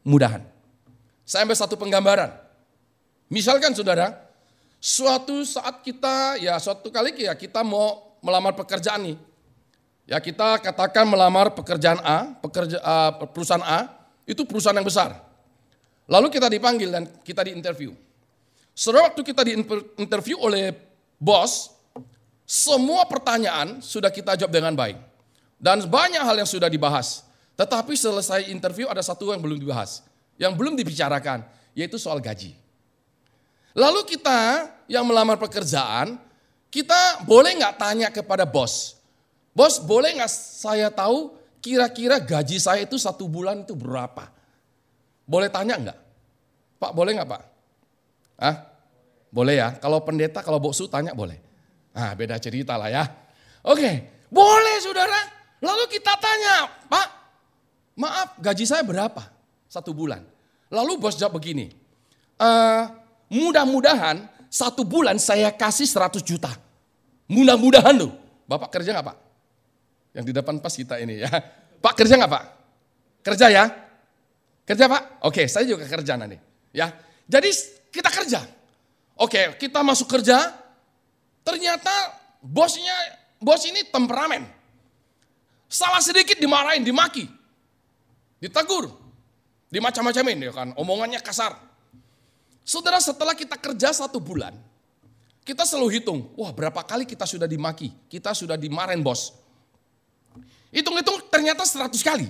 mudahan. 0.06 0.40
Saya 1.26 1.42
ambil 1.42 1.58
satu 1.58 1.74
penggambaran. 1.74 2.30
Misalkan 3.26 3.74
saudara, 3.74 4.14
suatu 4.78 5.42
saat 5.42 5.82
kita, 5.82 6.38
ya 6.38 6.54
suatu 6.62 6.86
kali 6.94 7.26
ya 7.26 7.34
kita 7.34 7.66
mau 7.66 8.16
melamar 8.22 8.54
pekerjaan 8.54 9.02
nih. 9.02 9.18
Ya 10.06 10.22
kita 10.22 10.62
katakan 10.62 11.02
melamar 11.02 11.50
pekerjaan 11.50 11.98
A, 12.06 12.30
pekerja, 12.38 12.78
uh, 12.78 13.26
perusahaan 13.26 13.66
A, 13.66 13.90
itu 14.22 14.46
perusahaan 14.46 14.78
yang 14.78 14.86
besar. 14.86 15.18
Lalu 16.06 16.30
kita 16.30 16.46
dipanggil 16.46 16.94
dan 16.94 17.10
kita 17.26 17.42
diinterview. 17.42 17.90
Setelah 18.70 19.10
waktu 19.10 19.26
kita 19.26 19.42
diinterview 19.42 20.38
oleh 20.38 20.70
bos, 21.18 21.74
semua 22.46 23.02
pertanyaan 23.10 23.82
sudah 23.82 24.14
kita 24.14 24.38
jawab 24.38 24.54
dengan 24.54 24.78
baik. 24.78 24.94
Dan 25.56 25.88
banyak 25.88 26.20
hal 26.20 26.36
yang 26.36 26.48
sudah 26.48 26.68
dibahas. 26.68 27.24
Tetapi 27.56 27.96
selesai 27.96 28.52
interview 28.52 28.86
ada 28.86 29.00
satu 29.00 29.32
yang 29.32 29.40
belum 29.40 29.56
dibahas. 29.56 30.04
Yang 30.36 30.52
belum 30.60 30.76
dibicarakan, 30.76 31.48
yaitu 31.72 31.96
soal 31.96 32.20
gaji. 32.20 32.52
Lalu 33.76 34.04
kita 34.08 34.72
yang 34.88 35.04
melamar 35.04 35.36
pekerjaan, 35.36 36.20
kita 36.72 37.24
boleh 37.24 37.56
nggak 37.56 37.76
tanya 37.76 38.08
kepada 38.12 38.44
bos, 38.44 38.96
bos 39.52 39.80
boleh 39.80 40.16
nggak 40.16 40.32
saya 40.32 40.88
tahu 40.92 41.36
kira-kira 41.60 42.20
gaji 42.20 42.56
saya 42.56 42.84
itu 42.84 42.96
satu 42.96 43.28
bulan 43.28 43.64
itu 43.64 43.76
berapa? 43.76 44.32
Boleh 45.28 45.52
tanya 45.52 45.76
nggak? 45.76 45.98
Pak 46.76 46.92
boleh 46.92 47.12
nggak 47.16 47.28
pak? 47.28 47.42
Ah, 48.36 48.56
boleh 49.32 49.60
ya. 49.60 49.68
Kalau 49.76 50.00
pendeta, 50.04 50.40
kalau 50.40 50.60
boksu 50.60 50.88
tanya 50.88 51.12
boleh. 51.12 51.40
Ah 51.96 52.12
beda 52.16 52.36
cerita 52.40 52.76
lah 52.76 52.88
ya. 52.88 53.04
Oke, 53.64 54.24
boleh 54.32 54.76
saudara. 54.80 55.35
Lalu 55.60 55.84
kita 55.88 56.12
tanya, 56.20 56.68
Pak, 56.88 57.08
maaf 57.96 58.28
gaji 58.40 58.68
saya 58.68 58.84
berapa 58.84 59.24
satu 59.66 59.96
bulan? 59.96 60.20
Lalu 60.68 61.00
bos 61.00 61.16
jawab 61.16 61.40
begini, 61.40 61.72
e, 62.36 62.48
mudah-mudahan 63.32 64.26
satu 64.52 64.84
bulan 64.84 65.16
saya 65.16 65.48
kasih 65.54 65.88
100 65.88 66.20
juta. 66.20 66.52
Mudah-mudahan 67.26 67.96
loh. 67.96 68.12
Bapak 68.46 68.78
kerja 68.78 68.94
nggak 68.94 69.06
Pak? 69.06 69.16
Yang 70.14 70.24
di 70.30 70.32
depan 70.32 70.54
pas 70.62 70.74
kita 70.74 71.00
ini 71.02 71.24
ya. 71.24 71.30
Pak 71.84 71.94
kerja 71.96 72.14
nggak 72.20 72.30
Pak? 72.30 72.44
Kerja 73.24 73.46
ya? 73.50 73.64
Kerja 74.66 74.84
Pak? 74.90 75.02
Oke, 75.26 75.46
saya 75.46 75.64
juga 75.66 75.86
kerja 75.86 76.18
nanti. 76.18 76.38
Ya, 76.74 76.92
jadi 77.26 77.48
kita 77.90 78.10
kerja. 78.10 78.42
Oke, 79.16 79.56
kita 79.56 79.80
masuk 79.80 80.10
kerja. 80.10 80.52
Ternyata 81.46 81.94
bosnya, 82.42 82.94
bos 83.38 83.62
ini 83.64 83.86
temperamen. 83.86 84.55
Salah 85.66 85.98
sedikit 85.98 86.38
dimarahin, 86.38 86.86
dimaki, 86.86 87.26
ditegur, 88.38 88.86
dimacam-macamin 89.70 90.46
ya 90.46 90.52
kan, 90.54 90.68
omongannya 90.78 91.18
kasar. 91.18 91.58
Saudara 92.66 92.98
setelah 93.02 93.34
kita 93.34 93.58
kerja 93.58 93.94
satu 93.94 94.18
bulan, 94.22 94.54
kita 95.46 95.62
selalu 95.62 96.02
hitung, 96.02 96.26
wah 96.34 96.50
berapa 96.50 96.82
kali 96.82 97.06
kita 97.06 97.22
sudah 97.22 97.46
dimaki, 97.46 97.94
kita 98.10 98.34
sudah 98.34 98.58
dimarahin 98.58 99.02
bos. 99.02 99.30
Hitung-hitung 100.74 101.22
ternyata 101.30 101.62
100 101.62 101.94
kali. 102.02 102.26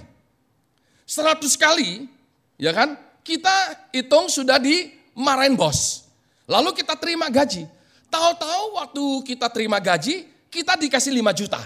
100 1.09 1.41
kali, 1.57 2.13
ya 2.61 2.77
kan? 2.77 2.93
Kita 3.25 3.89
hitung 3.97 4.29
sudah 4.29 4.61
dimarahin 4.61 5.57
bos. 5.57 6.05
Lalu 6.45 6.77
kita 6.77 6.93
terima 7.01 7.33
gaji. 7.33 7.65
Tahu-tahu 8.13 8.65
waktu 8.79 9.05
kita 9.35 9.49
terima 9.49 9.81
gaji, 9.81 10.29
kita 10.53 10.77
dikasih 10.77 11.17
5 11.17 11.33
juta. 11.33 11.61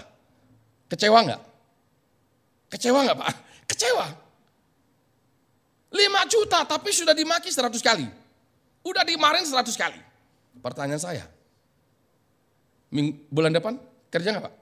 Kecewa 0.87 1.19
nggak? 1.27 1.50
Kecewa 2.71 3.03
nggak 3.03 3.19
Pak? 3.19 3.35
Kecewa. 3.67 4.07
5 5.91 6.33
juta 6.33 6.63
tapi 6.63 6.95
sudah 6.95 7.11
dimaki 7.11 7.51
100 7.51 7.75
kali. 7.83 8.07
Udah 8.87 9.03
dimarahin 9.03 9.43
100 9.43 9.75
kali. 9.75 9.99
Pertanyaan 10.63 11.03
saya, 11.03 11.25
bulan 13.31 13.51
depan 13.51 13.75
kerja 14.07 14.31
nggak 14.31 14.45
Pak? 14.47 14.55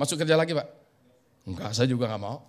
Masuk 0.00 0.16
kerja 0.16 0.40
lagi 0.40 0.56
Pak? 0.56 0.68
Enggak, 1.44 1.76
saya 1.76 1.88
juga 1.88 2.08
nggak 2.08 2.22
mau. 2.24 2.40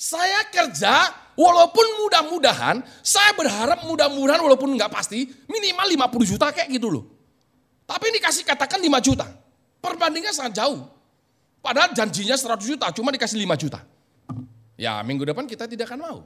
Saya 0.00 0.46
kerja 0.48 1.10
walaupun 1.34 1.86
mudah-mudahan, 2.06 2.80
saya 3.02 3.34
berharap 3.34 3.82
mudah-mudahan 3.84 4.40
walaupun 4.40 4.72
nggak 4.78 4.94
pasti, 4.94 5.26
minimal 5.50 6.08
50 6.08 6.30
juta 6.30 6.54
kayak 6.54 6.70
gitu 6.70 6.88
loh. 6.88 7.04
Tapi 7.84 8.14
ini 8.14 8.22
dikasih 8.22 8.46
katakan 8.46 8.78
5 8.78 9.02
juta. 9.02 9.26
Perbandingan 9.82 10.30
sangat 10.30 10.62
jauh. 10.62 10.86
Padahal 11.60 11.92
janjinya 11.92 12.36
100 12.36 12.56
juta, 12.64 12.88
cuma 12.96 13.12
dikasih 13.12 13.36
5 13.36 13.56
juta. 13.60 13.80
Ya 14.80 14.96
minggu 15.04 15.28
depan 15.28 15.44
kita 15.44 15.68
tidak 15.68 15.92
akan 15.92 16.00
mau. 16.00 16.18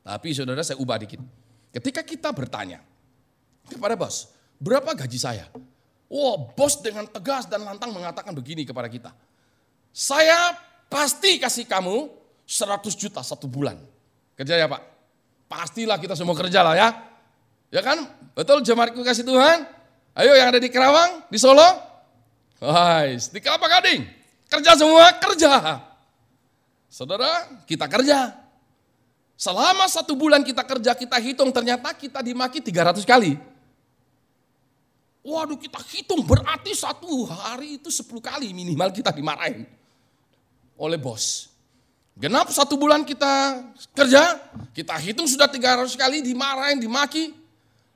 Tapi 0.00 0.32
saudara 0.32 0.64
saya 0.64 0.80
ubah 0.80 0.96
dikit. 0.96 1.20
Ketika 1.72 2.00
kita 2.00 2.32
bertanya 2.32 2.80
kepada 3.68 3.94
bos, 3.94 4.32
berapa 4.56 4.96
gaji 4.96 5.18
saya? 5.20 5.46
Wow, 6.08 6.56
bos 6.56 6.80
dengan 6.80 7.04
tegas 7.08 7.48
dan 7.48 7.64
lantang 7.64 7.92
mengatakan 7.92 8.32
begini 8.32 8.64
kepada 8.64 8.88
kita. 8.88 9.12
Saya 9.92 10.56
pasti 10.88 11.36
kasih 11.36 11.68
kamu 11.68 12.08
100 12.48 12.80
juta 12.96 13.20
satu 13.20 13.44
bulan. 13.48 13.76
Kerja 14.36 14.56
ya 14.56 14.68
Pak? 14.68 14.82
Pastilah 15.48 16.00
kita 16.00 16.16
semua 16.16 16.32
kerja 16.32 16.64
lah 16.64 16.74
ya. 16.76 16.88
Ya 17.72 17.80
kan? 17.84 18.08
Betul 18.32 18.64
jemaatku 18.64 19.04
kasih 19.04 19.24
Tuhan? 19.24 19.68
Ayo 20.12 20.32
yang 20.36 20.52
ada 20.52 20.60
di 20.60 20.68
Kerawang, 20.68 21.28
di 21.28 21.40
Solo. 21.40 21.64
Hai, 22.60 23.16
di 23.16 23.40
Kelapa 23.40 23.64
Gading. 23.68 24.21
Kerja 24.52 24.76
semua, 24.76 25.16
kerja. 25.16 25.80
Saudara, 26.92 27.48
kita 27.64 27.88
kerja. 27.88 28.36
Selama 29.32 29.88
satu 29.88 30.12
bulan 30.12 30.44
kita 30.44 30.60
kerja, 30.60 30.92
kita 30.92 31.16
hitung 31.16 31.48
ternyata 31.48 31.96
kita 31.96 32.20
dimaki 32.20 32.60
300 32.60 33.00
kali. 33.08 33.40
Waduh 35.22 35.54
kita 35.54 35.78
hitung 35.88 36.26
berarti 36.26 36.74
satu 36.74 37.30
hari 37.30 37.78
itu 37.78 37.94
10 37.94 38.10
kali 38.18 38.50
minimal 38.50 38.90
kita 38.90 39.14
dimarahin 39.14 39.64
oleh 40.74 40.98
bos. 40.98 41.46
Genap 42.18 42.50
satu 42.50 42.74
bulan 42.74 43.06
kita 43.06 43.62
kerja, 43.96 44.36
kita 44.74 44.98
hitung 44.98 45.24
sudah 45.30 45.46
300 45.48 45.94
kali 45.94 46.20
dimarahin, 46.20 46.76
dimaki. 46.82 47.32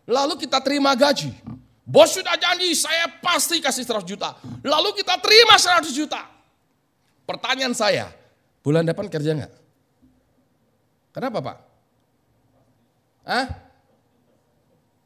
Lalu 0.06 0.38
kita 0.46 0.62
terima 0.62 0.94
gaji. 0.94 1.34
Bos 1.82 2.14
sudah 2.14 2.38
janji 2.38 2.72
saya 2.78 3.10
pasti 3.20 3.58
kasih 3.58 3.82
100 3.82 4.06
juta. 4.06 4.38
Lalu 4.62 5.02
kita 5.02 5.18
terima 5.18 5.58
100 5.58 5.90
juta. 5.90 6.35
Pertanyaan 7.26 7.74
saya, 7.74 8.06
bulan 8.62 8.86
depan 8.86 9.10
kerja 9.10 9.34
nggak? 9.34 9.52
Kenapa 11.10 11.38
Pak? 11.42 11.56
Hah? 13.26 13.46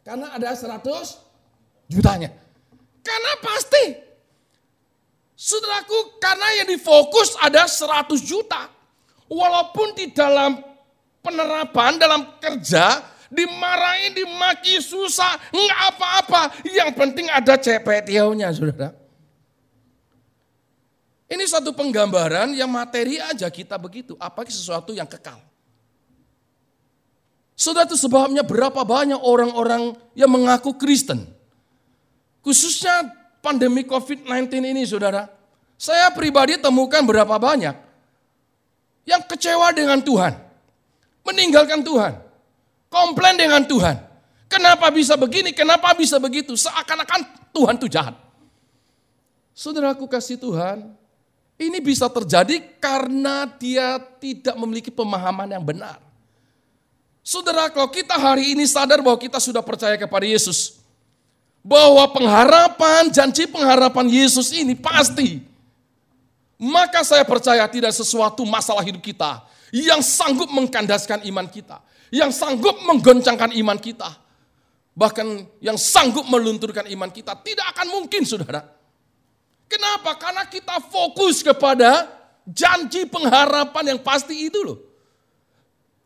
Karena 0.04 0.36
ada 0.36 0.52
100 0.52 0.84
jutanya. 1.88 2.28
Karena 3.00 3.32
pasti. 3.40 3.84
Saudaraku, 5.40 6.20
karena 6.20 6.60
yang 6.60 6.68
difokus 6.68 7.32
ada 7.40 7.64
100 7.64 8.20
juta. 8.20 8.68
Walaupun 9.24 9.96
di 9.96 10.12
dalam 10.12 10.60
penerapan, 11.24 11.96
dalam 11.96 12.36
kerja, 12.36 13.00
dimarahin, 13.32 14.12
dimaki, 14.12 14.84
susah, 14.84 15.40
nggak 15.48 15.80
apa-apa. 15.96 16.42
Yang 16.68 16.90
penting 16.92 17.26
ada 17.32 17.56
CPTO-nya, 17.56 18.52
saudara. 18.52 18.99
Ini 21.30 21.46
satu 21.46 21.70
penggambaran 21.70 22.50
yang 22.58 22.66
materi 22.66 23.22
aja 23.22 23.46
kita 23.46 23.78
begitu, 23.78 24.18
apalagi 24.18 24.50
sesuatu 24.50 24.90
yang 24.90 25.06
kekal. 25.06 25.38
Saudara 27.54 27.86
itu 27.86 27.94
sebabnya 27.94 28.42
berapa 28.42 28.82
banyak 28.82 29.20
orang-orang 29.20 29.94
yang 30.16 30.32
mengaku 30.32 30.74
Kristen 30.74 31.28
Khususnya 32.40 33.12
pandemi 33.44 33.84
COVID-19 33.84 34.48
ini 34.64 34.82
saudara. 34.88 35.28
Saya 35.80 36.12
pribadi 36.12 36.60
temukan 36.60 37.00
berapa 37.04 37.36
banyak 37.40 37.76
yang 39.08 39.22
kecewa 39.24 39.72
dengan 39.72 40.00
Tuhan. 40.00 40.36
Meninggalkan 41.24 41.80
Tuhan. 41.84 42.20
Komplain 42.88 43.36
dengan 43.36 43.64
Tuhan. 43.64 43.96
Kenapa 44.50 44.90
bisa 44.90 45.14
begini, 45.14 45.54
kenapa 45.54 45.94
bisa 45.94 46.18
begitu. 46.18 46.56
Seakan-akan 46.56 47.52
Tuhan 47.54 47.74
itu 47.80 47.86
jahat. 47.86 48.16
Saudaraku 49.54 50.08
kasih 50.08 50.40
Tuhan, 50.40 50.96
ini 51.60 51.76
bisa 51.84 52.08
terjadi 52.08 52.56
karena 52.80 53.44
dia 53.60 54.00
tidak 54.16 54.56
memiliki 54.56 54.88
pemahaman 54.88 55.44
yang 55.44 55.60
benar. 55.60 56.00
Saudara, 57.20 57.68
kalau 57.68 57.92
kita 57.92 58.16
hari 58.16 58.56
ini 58.56 58.64
sadar 58.64 59.04
bahwa 59.04 59.20
kita 59.20 59.36
sudah 59.36 59.60
percaya 59.60 60.00
kepada 60.00 60.24
Yesus, 60.24 60.80
bahwa 61.60 62.08
pengharapan, 62.08 63.12
janji 63.12 63.44
pengharapan 63.44 64.08
Yesus 64.08 64.56
ini 64.56 64.72
pasti, 64.72 65.44
maka 66.56 67.04
saya 67.04 67.28
percaya 67.28 67.68
tidak 67.68 67.92
sesuatu 67.92 68.40
masalah 68.48 68.80
hidup 68.80 69.04
kita 69.04 69.44
yang 69.68 70.00
sanggup 70.00 70.48
mengkandaskan 70.48 71.28
iman 71.28 71.44
kita, 71.44 71.84
yang 72.08 72.32
sanggup 72.32 72.80
menggoncangkan 72.88 73.52
iman 73.60 73.76
kita, 73.76 74.16
bahkan 74.96 75.44
yang 75.60 75.76
sanggup 75.76 76.24
melunturkan 76.24 76.88
iman 76.88 77.12
kita, 77.12 77.36
tidak 77.44 77.68
akan 77.76 78.00
mungkin, 78.00 78.24
saudara. 78.24 78.79
Kenapa? 79.70 80.18
Karena 80.18 80.42
kita 80.50 80.82
fokus 80.82 81.46
kepada 81.46 82.10
janji 82.42 83.06
pengharapan 83.06 83.94
yang 83.94 84.00
pasti 84.02 84.50
itu 84.50 84.58
loh. 84.66 84.78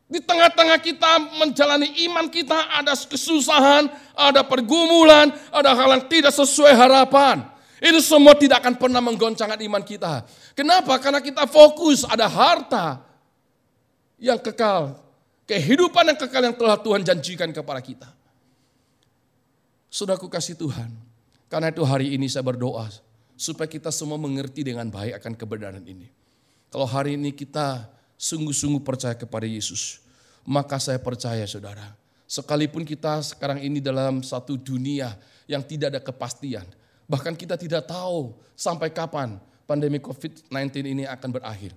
Di 0.04 0.20
tengah-tengah 0.20 0.76
kita 0.84 1.16
menjalani 1.40 1.88
iman 2.04 2.28
kita 2.28 2.76
ada 2.76 2.92
kesusahan, 2.92 3.88
ada 4.12 4.44
pergumulan, 4.44 5.32
ada 5.48 5.72
hal 5.72 5.96
yang 5.96 6.04
tidak 6.12 6.36
sesuai 6.36 6.76
harapan. 6.76 7.40
Itu 7.80 8.04
semua 8.04 8.36
tidak 8.36 8.60
akan 8.60 8.76
pernah 8.76 9.00
menggoncangkan 9.00 9.56
iman 9.64 9.80
kita. 9.80 10.28
Kenapa? 10.52 11.00
Karena 11.00 11.24
kita 11.24 11.48
fokus 11.48 12.04
ada 12.04 12.28
harta 12.28 13.00
yang 14.20 14.36
kekal. 14.36 15.00
Kehidupan 15.48 16.12
yang 16.12 16.18
kekal 16.20 16.52
yang 16.52 16.56
telah 16.56 16.76
Tuhan 16.76 17.00
janjikan 17.00 17.48
kepada 17.48 17.80
kita. 17.80 18.08
Saudaraku 19.88 20.28
kasih 20.28 20.56
Tuhan. 20.56 20.92
Karena 21.48 21.72
itu 21.72 21.80
hari 21.84 22.12
ini 22.12 22.28
saya 22.28 22.44
berdoa 22.44 22.88
supaya 23.34 23.66
kita 23.66 23.90
semua 23.90 24.18
mengerti 24.18 24.62
dengan 24.62 24.86
baik 24.90 25.18
akan 25.22 25.32
kebenaran 25.34 25.84
ini. 25.84 26.10
Kalau 26.70 26.86
hari 26.86 27.14
ini 27.14 27.30
kita 27.30 27.86
sungguh-sungguh 28.18 28.82
percaya 28.82 29.14
kepada 29.14 29.46
Yesus, 29.46 30.02
maka 30.46 30.78
saya 30.82 30.98
percaya 30.98 31.42
saudara, 31.46 31.94
sekalipun 32.26 32.82
kita 32.82 33.22
sekarang 33.22 33.62
ini 33.62 33.78
dalam 33.78 34.22
satu 34.22 34.58
dunia 34.58 35.14
yang 35.46 35.62
tidak 35.62 35.94
ada 35.94 36.00
kepastian, 36.02 36.66
bahkan 37.06 37.34
kita 37.34 37.54
tidak 37.54 37.86
tahu 37.86 38.34
sampai 38.58 38.90
kapan 38.90 39.38
pandemi 39.68 40.00
COVID-19 40.00 40.50
ini 40.82 41.04
akan 41.06 41.30
berakhir. 41.30 41.72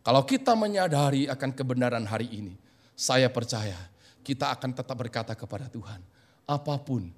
Kalau 0.00 0.24
kita 0.24 0.56
menyadari 0.56 1.28
akan 1.28 1.50
kebenaran 1.52 2.08
hari 2.08 2.28
ini, 2.32 2.54
saya 2.96 3.28
percaya 3.28 3.76
kita 4.24 4.52
akan 4.52 4.72
tetap 4.72 4.96
berkata 4.96 5.32
kepada 5.36 5.68
Tuhan, 5.68 6.00
apa 6.48 6.74
pun, 6.80 7.12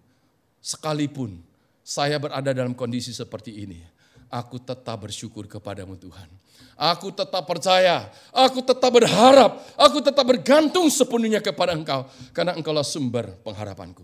sekalipun 0.58 1.51
saya 1.82 2.16
berada 2.22 2.54
dalam 2.54 2.78
kondisi 2.78 3.10
seperti 3.10 3.66
ini, 3.66 3.82
aku 4.30 4.62
tetap 4.62 5.02
bersyukur 5.02 5.50
kepadamu 5.50 5.98
Tuhan. 5.98 6.30
Aku 6.78 7.12
tetap 7.12 7.44
percaya, 7.44 8.08
aku 8.32 8.64
tetap 8.64 8.90
berharap, 8.90 9.60
aku 9.76 10.00
tetap 10.00 10.24
bergantung 10.24 10.88
sepenuhnya 10.88 11.38
kepada 11.38 11.76
Engkau. 11.76 12.08
Karena 12.32 12.56
Engkaulah 12.56 12.82
sumber 12.82 13.38
pengharapanku. 13.44 14.02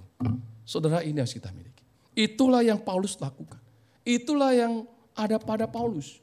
Saudara 0.69 1.01
ini 1.01 1.17
harus 1.19 1.33
kita 1.33 1.49
miliki. 1.49 1.81
Itulah 2.13 2.61
yang 2.61 2.77
Paulus 2.79 3.17
lakukan. 3.17 3.59
Itulah 4.05 4.53
yang 4.53 4.85
ada 5.17 5.41
pada 5.41 5.65
Paulus. 5.65 6.21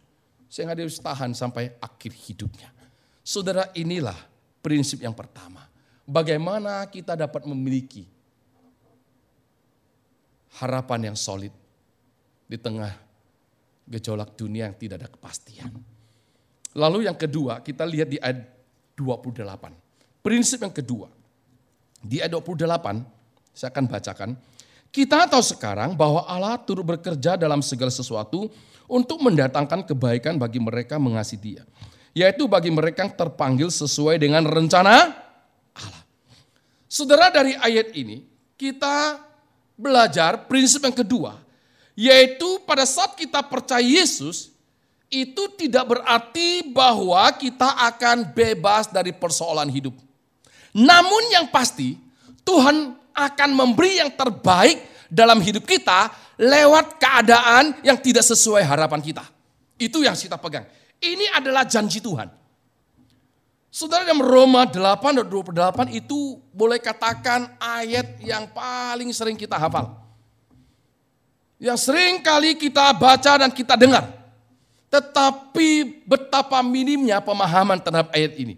Sehingga 0.47 0.77
dia 0.77 0.85
harus 0.85 1.01
tahan 1.01 1.33
sampai 1.33 1.73
akhir 1.81 2.13
hidupnya. 2.13 2.69
Saudara 3.25 3.73
inilah 3.73 4.15
prinsip 4.61 5.01
yang 5.01 5.17
pertama. 5.17 5.65
Bagaimana 6.05 6.85
kita 6.85 7.17
dapat 7.17 7.49
memiliki 7.49 8.05
harapan 10.61 11.11
yang 11.11 11.17
solid 11.17 11.51
di 12.45 12.57
tengah 12.59 12.93
gejolak 13.85 14.33
dunia 14.33 14.71
yang 14.71 14.77
tidak 14.77 14.95
ada 15.05 15.09
kepastian. 15.09 15.71
Lalu 16.75 17.07
yang 17.07 17.15
kedua, 17.15 17.63
kita 17.63 17.87
lihat 17.87 18.07
di 18.11 18.17
ayat 18.19 18.43
28. 18.97 20.23
Prinsip 20.25 20.59
yang 20.59 20.73
kedua. 20.73 21.07
Di 22.03 22.19
ayat 22.19 22.35
28, 22.35 23.55
saya 23.55 23.69
akan 23.71 23.85
bacakan. 23.87 24.29
Kita 24.91 25.27
tahu 25.27 25.43
sekarang 25.43 25.95
bahwa 25.95 26.23
Allah 26.27 26.59
turut 26.59 26.83
bekerja 26.83 27.35
dalam 27.35 27.59
segala 27.59 27.91
sesuatu 27.91 28.47
untuk 28.87 29.19
mendatangkan 29.23 29.83
kebaikan 29.87 30.39
bagi 30.39 30.59
mereka 30.59 30.99
mengasihi 30.99 31.39
dia. 31.39 31.63
Yaitu 32.15 32.47
bagi 32.47 32.71
mereka 32.71 33.03
yang 33.03 33.11
terpanggil 33.11 33.67
sesuai 33.67 34.15
dengan 34.19 34.47
rencana 34.47 35.11
Allah. 35.75 36.03
Saudara 36.87 37.27
dari 37.27 37.59
ayat 37.59 37.91
ini, 37.91 38.23
kita 38.55 39.19
belajar 39.75 40.47
prinsip 40.47 40.83
yang 40.83 40.95
kedua 40.95 41.45
yaitu 41.95 42.59
pada 42.67 42.83
saat 42.83 43.15
kita 43.15 43.39
percaya 43.41 43.81
Yesus, 43.81 44.51
itu 45.07 45.47
tidak 45.55 45.95
berarti 45.95 46.67
bahwa 46.75 47.23
kita 47.39 47.71
akan 47.87 48.35
bebas 48.35 48.91
dari 48.91 49.15
persoalan 49.15 49.71
hidup. 49.71 49.95
Namun 50.75 51.31
yang 51.31 51.47
pasti, 51.47 51.95
Tuhan 52.43 52.99
akan 53.15 53.49
memberi 53.55 54.03
yang 54.03 54.11
terbaik 54.11 55.07
dalam 55.07 55.39
hidup 55.39 55.63
kita 55.63 56.11
lewat 56.35 56.99
keadaan 56.99 57.79
yang 57.79 57.95
tidak 57.95 58.27
sesuai 58.27 58.67
harapan 58.67 58.99
kita. 58.99 59.23
Itu 59.79 60.03
yang 60.03 60.19
kita 60.19 60.35
pegang. 60.35 60.67
Ini 60.99 61.31
adalah 61.31 61.63
janji 61.63 62.03
Tuhan. 62.03 62.27
Saudara 63.75 64.07
dalam 64.07 64.23
Roma 64.23 64.63
8 64.63 65.19
dan 65.19 65.27
28 65.27 65.99
itu 65.99 66.39
boleh 66.55 66.79
katakan 66.79 67.51
ayat 67.59 68.23
yang 68.23 68.47
paling 68.55 69.11
sering 69.11 69.35
kita 69.35 69.59
hafal 69.59 70.05
yang 71.59 71.79
sering 71.79 72.19
kali 72.19 72.55
kita 72.59 72.91
baca 72.95 73.31
dan 73.39 73.51
kita 73.51 73.79
dengar. 73.79 74.11
Tetapi 74.91 76.03
betapa 76.07 76.61
minimnya 76.63 77.19
pemahaman 77.19 77.81
terhadap 77.81 78.13
ayat 78.15 78.37
ini. 78.39 78.55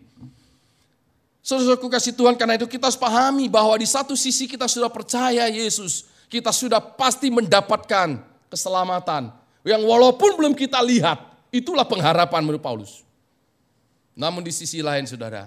Saudaraku 1.41 1.87
kasih 1.87 2.11
Tuhan 2.11 2.35
karena 2.35 2.59
itu 2.59 2.67
kita 2.67 2.91
harus 2.91 2.99
pahami 2.99 3.47
bahwa 3.47 3.73
di 3.79 3.87
satu 3.87 4.13
sisi 4.13 4.45
kita 4.45 4.67
sudah 4.67 4.91
percaya 4.91 5.47
Yesus. 5.47 6.05
Kita 6.27 6.51
sudah 6.51 6.83
pasti 6.83 7.31
mendapatkan 7.31 8.19
keselamatan. 8.51 9.31
Yang 9.63 9.81
walaupun 9.87 10.35
belum 10.35 10.53
kita 10.59 10.83
lihat, 10.83 11.23
itulah 11.47 11.87
pengharapan 11.87 12.43
menurut 12.43 12.59
Paulus. 12.59 13.06
Namun 14.17 14.41
di 14.41 14.49
sisi 14.49 14.81
lain 14.81 15.05
saudara, 15.05 15.45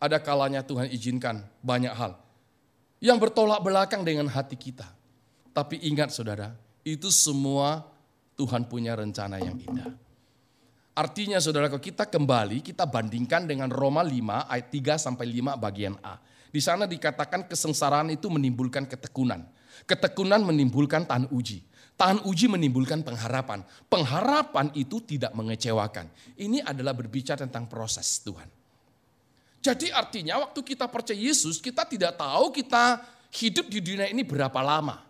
ada 0.00 0.16
kalanya 0.16 0.64
Tuhan 0.64 0.88
izinkan 0.88 1.44
banyak 1.60 1.92
hal. 1.92 2.16
Yang 2.96 3.28
bertolak 3.28 3.60
belakang 3.60 4.00
dengan 4.00 4.24
hati 4.24 4.56
kita. 4.56 4.88
Tapi 5.52 5.76
ingat 5.84 6.08
saudara, 6.08 6.56
itu 6.80 7.12
semua 7.12 7.84
Tuhan 8.40 8.64
punya 8.64 8.96
rencana 8.96 9.36
yang 9.36 9.60
indah. 9.60 9.92
Artinya 10.96 11.36
saudara 11.40 11.68
kalau 11.68 11.80
kita 11.80 12.08
kembali, 12.08 12.64
kita 12.64 12.88
bandingkan 12.88 13.44
dengan 13.44 13.68
Roma 13.68 14.00
5 14.00 14.48
ayat 14.48 14.68
3 14.72 14.96
sampai 14.96 15.26
5 15.28 15.60
bagian 15.60 15.94
A. 16.00 16.16
Di 16.50 16.58
sana 16.58 16.88
dikatakan 16.88 17.46
kesengsaraan 17.46 18.10
itu 18.10 18.26
menimbulkan 18.26 18.88
ketekunan. 18.88 19.44
Ketekunan 19.84 20.42
menimbulkan 20.42 21.06
tahan 21.06 21.30
uji. 21.30 21.62
Tahan 22.00 22.24
uji 22.24 22.48
menimbulkan 22.48 23.04
pengharapan. 23.04 23.60
Pengharapan 23.92 24.72
itu 24.72 25.04
tidak 25.04 25.36
mengecewakan. 25.36 26.08
Ini 26.40 26.64
adalah 26.64 26.96
berbicara 26.96 27.44
tentang 27.44 27.68
proses 27.68 28.24
Tuhan. 28.24 28.48
Jadi 29.60 29.92
artinya 29.92 30.40
waktu 30.40 30.64
kita 30.64 30.88
percaya 30.88 31.20
Yesus, 31.20 31.60
kita 31.60 31.84
tidak 31.84 32.16
tahu 32.16 32.56
kita 32.56 33.04
hidup 33.36 33.68
di 33.68 33.84
dunia 33.84 34.08
ini 34.08 34.24
berapa 34.24 34.56
lama. 34.64 35.04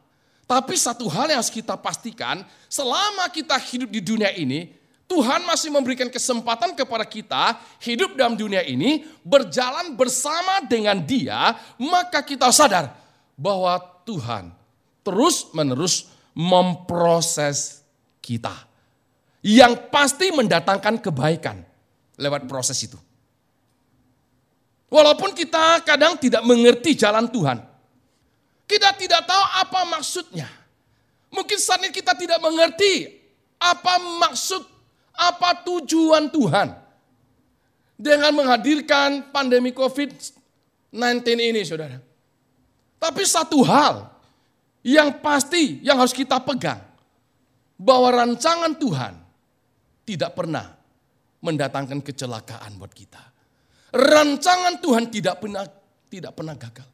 Tapi 0.50 0.74
satu 0.74 1.07
hal 1.07 1.31
yang 1.31 1.38
harus 1.38 1.55
kita 1.55 1.79
pastikan, 1.79 2.42
selama 2.66 3.31
kita 3.31 3.55
hidup 3.70 3.87
di 3.87 4.03
dunia 4.03 4.35
ini, 4.35 4.74
Tuhan 5.07 5.46
masih 5.46 5.70
memberikan 5.70 6.11
kesempatan 6.11 6.74
kepada 6.74 7.07
kita 7.07 7.55
hidup 7.87 8.18
dalam 8.18 8.35
dunia 8.35 8.66
ini, 8.66 9.07
berjalan 9.22 9.94
bersama 9.94 10.59
dengan 10.66 10.98
Dia, 10.98 11.55
maka 11.79 12.18
kita 12.26 12.50
sadar 12.50 12.98
bahwa 13.38 13.79
Tuhan 14.03 14.50
terus-menerus 15.07 16.11
memproses 16.34 17.82
kita. 18.22 18.52
Yang 19.40 19.88
pasti 19.88 20.28
mendatangkan 20.30 21.00
kebaikan 21.00 21.64
lewat 22.20 22.44
proses 22.44 22.76
itu. 22.84 23.00
Walaupun 24.90 25.32
kita 25.32 25.80
kadang 25.86 26.18
tidak 26.20 26.44
mengerti 26.44 26.98
jalan 26.98 27.30
Tuhan, 27.30 27.62
kita 28.66 28.90
tidak 28.98 29.22
tahu 29.24 29.44
apa 29.64 29.80
maksudnya. 29.86 30.50
Mungkin 31.30 31.58
saat 31.62 31.80
ini 31.80 31.94
kita 31.94 32.12
tidak 32.18 32.42
mengerti 32.42 33.06
apa 33.56 33.96
maksud, 33.98 34.66
apa 35.14 35.62
tujuan 35.62 36.28
Tuhan. 36.28 36.68
Dengan 38.00 38.32
menghadirkan 38.32 39.28
pandemi 39.28 39.76
COVID-19 39.76 40.96
ini 41.36 41.60
saudara. 41.62 42.00
Tapi 42.96 43.22
satu 43.28 43.60
hal 43.60 44.08
yang 44.86 45.20
pasti 45.20 45.80
yang 45.84 46.00
harus 46.00 46.14
kita 46.14 46.40
pegang. 46.40 46.80
Bahwa 47.80 48.12
rancangan 48.12 48.76
Tuhan 48.76 49.14
tidak 50.04 50.36
pernah 50.36 50.68
mendatangkan 51.40 52.04
kecelakaan 52.04 52.76
buat 52.76 52.92
kita. 52.92 53.22
Rancangan 53.96 54.78
Tuhan 54.84 55.08
tidak 55.08 55.40
pernah 55.40 55.64
tidak 56.12 56.32
pernah 56.36 56.54
gagal. 56.54 56.88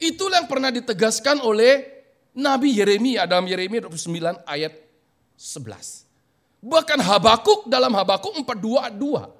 Itulah 0.00 0.40
yang 0.40 0.48
pernah 0.48 0.70
ditegaskan 0.72 1.44
oleh 1.44 2.00
Nabi 2.38 2.78
Yeremia 2.78 3.26
dalam 3.26 3.44
Yeremia 3.44 3.84
29 3.84 4.46
ayat 4.46 4.72
11. 5.36 6.64
Bahkan 6.64 6.98
Habakuk 7.00 7.68
dalam 7.68 7.92
Habakuk 7.92 8.32
42 8.44 8.80
ayat 8.80 8.96
2. 8.96 9.39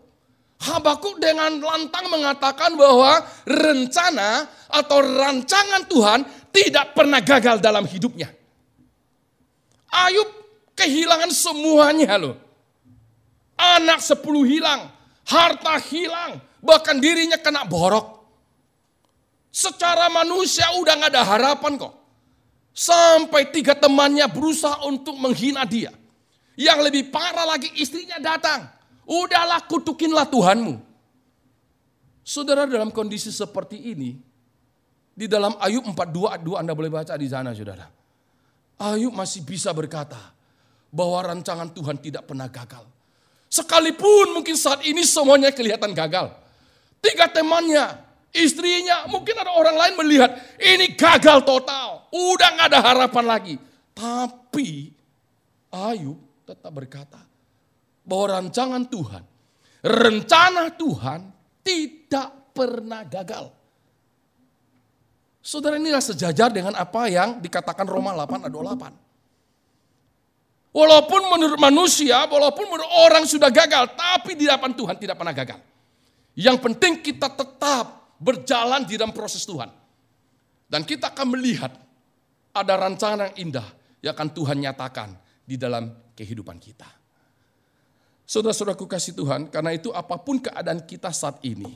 Habakuk 0.60 1.16
dengan 1.16 1.56
lantang 1.56 2.12
mengatakan 2.12 2.76
bahwa 2.76 3.24
rencana 3.48 4.44
atau 4.68 5.00
rancangan 5.00 5.88
Tuhan 5.88 6.20
tidak 6.52 6.92
pernah 6.92 7.24
gagal 7.24 7.64
dalam 7.64 7.88
hidupnya. 7.88 8.28
Ayub 9.88 10.28
kehilangan 10.76 11.32
semuanya 11.32 12.20
loh. 12.20 12.36
Anak 13.56 14.04
sepuluh 14.04 14.44
hilang, 14.44 14.92
harta 15.24 15.80
hilang, 15.80 16.44
bahkan 16.60 17.00
dirinya 17.00 17.40
kena 17.40 17.64
borok. 17.64 18.20
Secara 19.48 20.12
manusia 20.12 20.68
udah 20.76 20.92
gak 21.00 21.10
ada 21.16 21.24
harapan 21.24 21.80
kok. 21.80 21.94
Sampai 22.76 23.48
tiga 23.48 23.72
temannya 23.72 24.28
berusaha 24.28 24.84
untuk 24.84 25.16
menghina 25.16 25.64
dia. 25.64 25.90
Yang 26.52 26.92
lebih 26.92 27.08
parah 27.08 27.48
lagi 27.48 27.72
istrinya 27.80 28.20
datang 28.20 28.79
Udahlah 29.10 29.66
kutukinlah 29.66 30.30
Tuhanmu. 30.30 30.78
Saudara 32.22 32.62
dalam 32.70 32.94
kondisi 32.94 33.34
seperti 33.34 33.90
ini, 33.90 34.14
di 35.10 35.26
dalam 35.26 35.58
Ayub 35.58 35.82
42 35.82 36.54
Anda 36.54 36.78
boleh 36.78 36.94
baca 36.94 37.18
di 37.18 37.26
sana 37.26 37.50
saudara. 37.50 37.90
Ayub 38.78 39.10
masih 39.10 39.42
bisa 39.42 39.74
berkata 39.74 40.30
bahwa 40.94 41.26
rancangan 41.26 41.74
Tuhan 41.74 41.98
tidak 41.98 42.30
pernah 42.30 42.46
gagal. 42.46 42.86
Sekalipun 43.50 44.30
mungkin 44.30 44.54
saat 44.54 44.86
ini 44.86 45.02
semuanya 45.02 45.50
kelihatan 45.50 45.90
gagal. 45.90 46.30
Tiga 47.02 47.26
temannya, 47.26 47.98
istrinya, 48.30 49.10
mungkin 49.10 49.34
ada 49.34 49.50
orang 49.58 49.74
lain 49.74 49.94
melihat 49.98 50.30
ini 50.62 50.94
gagal 50.94 51.42
total. 51.42 52.06
Udah 52.14 52.48
gak 52.54 52.68
ada 52.70 52.78
harapan 52.78 53.24
lagi. 53.26 53.54
Tapi 53.90 54.94
Ayub 55.74 56.18
tetap 56.46 56.70
berkata, 56.70 57.29
bahwa 58.10 58.42
rancangan 58.42 58.82
Tuhan, 58.90 59.22
rencana 59.86 60.74
Tuhan 60.74 61.20
tidak 61.62 62.50
pernah 62.50 63.06
gagal. 63.06 63.54
Saudara 65.38 65.78
inilah 65.78 66.02
sejajar 66.02 66.50
dengan 66.50 66.74
apa 66.74 67.06
yang 67.06 67.38
dikatakan 67.38 67.86
Roma 67.86 68.10
8 68.12 68.50
ayat 68.50 68.52
28. 68.52 68.90
Walaupun 70.70 71.22
menurut 71.34 71.58
manusia, 71.58 72.26
walaupun 72.26 72.66
menurut 72.66 72.90
orang 73.06 73.26
sudah 73.26 73.50
gagal, 73.50 73.94
tapi 73.94 74.34
di 74.34 74.50
hadapan 74.50 74.74
Tuhan 74.74 74.96
tidak 74.98 75.16
pernah 75.18 75.34
gagal. 75.34 75.58
Yang 76.34 76.58
penting 76.62 77.02
kita 77.02 77.30
tetap 77.30 78.14
berjalan 78.18 78.86
di 78.86 78.98
dalam 78.98 79.14
proses 79.14 79.46
Tuhan. 79.46 79.70
Dan 80.70 80.86
kita 80.86 81.10
akan 81.10 81.34
melihat 81.34 81.74
ada 82.54 82.74
rancangan 82.78 83.30
yang 83.30 83.50
indah 83.50 83.66
yang 83.98 84.14
akan 84.14 84.30
Tuhan 84.30 84.62
nyatakan 84.62 85.18
di 85.42 85.58
dalam 85.58 85.90
kehidupan 86.14 86.62
kita. 86.62 86.99
Saudara-saudaraku 88.30 88.86
kasih 88.86 89.10
Tuhan, 89.18 89.50
karena 89.50 89.74
itu 89.74 89.90
apa 89.90 90.14
pun 90.14 90.38
keadaan 90.38 90.78
kita 90.86 91.10
saat 91.10 91.42
ini, 91.42 91.74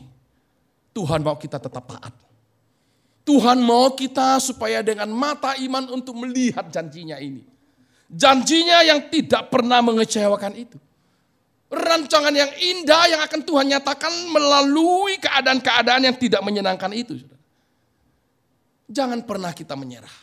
Tuhan 0.94 1.18
mau 1.18 1.34
kita 1.34 1.58
tetap 1.58 1.82
taat. 1.82 2.14
Tuhan 3.26 3.58
mau 3.58 3.90
kita 3.98 4.38
supaya 4.38 4.78
dengan 4.78 5.10
mata 5.10 5.58
iman 5.58 5.90
untuk 5.90 6.14
melihat 6.14 6.70
janjinya 6.70 7.18
ini. 7.18 7.42
Janjinya 8.06 8.86
yang 8.86 9.10
tidak 9.10 9.50
pernah 9.50 9.82
mengecewakan 9.82 10.54
itu. 10.54 10.78
Rancangan 11.74 12.30
yang 12.30 12.52
indah 12.54 13.02
yang 13.10 13.20
akan 13.26 13.40
Tuhan 13.42 13.66
nyatakan 13.74 14.14
melalui 14.30 15.18
keadaan-keadaan 15.18 16.06
yang 16.06 16.14
tidak 16.14 16.38
menyenangkan 16.46 16.94
itu. 16.94 17.18
Jangan 18.86 19.26
pernah 19.26 19.50
kita 19.50 19.74
menyerah. 19.74 20.14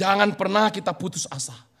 Jangan 0.00 0.32
pernah 0.32 0.72
kita 0.72 0.96
putus 0.96 1.28
asa 1.28 1.71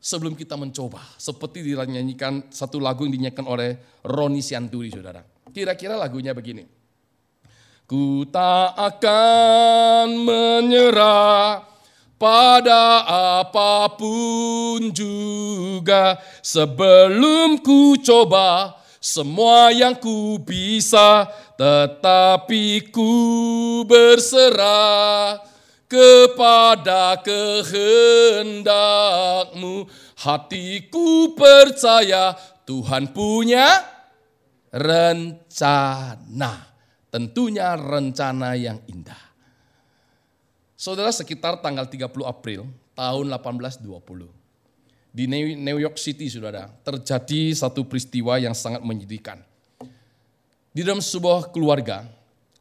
sebelum 0.00 0.32
kita 0.32 0.56
mencoba. 0.56 1.04
Seperti 1.20 1.60
dinyanyikan 1.60 2.48
satu 2.48 2.80
lagu 2.80 3.04
yang 3.04 3.14
dinyanyikan 3.14 3.46
oleh 3.46 4.00
Roni 4.02 4.40
Sianturi, 4.40 4.88
saudara. 4.88 5.20
Kira-kira 5.52 5.94
lagunya 6.00 6.32
begini. 6.32 6.64
Ku 7.84 8.24
tak 8.32 8.78
akan 8.78 10.08
menyerah 10.22 11.70
pada 12.20 13.02
apa 13.40 13.96
pun 13.96 14.92
juga 14.92 16.20
sebelum 16.44 17.58
ku 17.64 17.96
coba 17.98 18.76
semua 19.00 19.72
yang 19.72 19.96
ku 19.96 20.36
bisa 20.38 21.24
tetapi 21.56 22.92
ku 22.92 23.10
berserah 23.88 25.49
kepada 25.90 27.18
kehendakmu. 27.18 29.90
Hatiku 30.22 31.34
percaya 31.34 32.38
Tuhan 32.62 33.10
punya 33.10 33.82
rencana. 34.70 36.70
Tentunya 37.10 37.74
rencana 37.74 38.54
yang 38.54 38.78
indah. 38.86 39.18
Saudara 40.78 41.10
sekitar 41.10 41.58
tanggal 41.58 41.90
30 41.90 42.06
April 42.22 42.70
tahun 42.94 43.26
1820. 43.34 44.30
Di 45.10 45.26
New 45.58 45.82
York 45.82 45.98
City 45.98 46.30
saudara 46.30 46.70
terjadi 46.86 47.50
satu 47.50 47.82
peristiwa 47.82 48.38
yang 48.38 48.54
sangat 48.54 48.86
menyedihkan. 48.86 49.42
Di 50.70 50.86
dalam 50.86 51.02
sebuah 51.02 51.50
keluarga, 51.50 52.06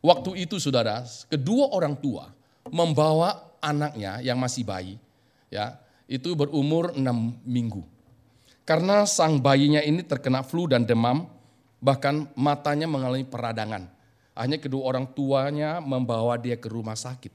waktu 0.01 0.49
itu 0.49 0.57
saudara, 0.57 1.05
kedua 1.29 1.69
orang 1.69 1.93
tua 1.93 2.38
membawa 2.71 3.49
anaknya 3.59 4.23
yang 4.23 4.39
masih 4.39 4.63
bayi, 4.63 4.95
ya 5.51 5.77
itu 6.09 6.33
berumur 6.33 6.95
enam 6.95 7.37
minggu. 7.45 7.85
Karena 8.65 9.05
sang 9.09 9.41
bayinya 9.41 9.81
ini 9.81 10.05
terkena 10.05 10.45
flu 10.45 10.69
dan 10.69 10.85
demam, 10.85 11.25
bahkan 11.81 12.29
matanya 12.37 12.85
mengalami 12.85 13.25
peradangan. 13.25 13.89
Hanya 14.37 14.61
kedua 14.61 14.93
orang 14.93 15.09
tuanya 15.09 15.81
membawa 15.81 16.37
dia 16.37 16.55
ke 16.55 16.69
rumah 16.69 16.95
sakit. 16.95 17.33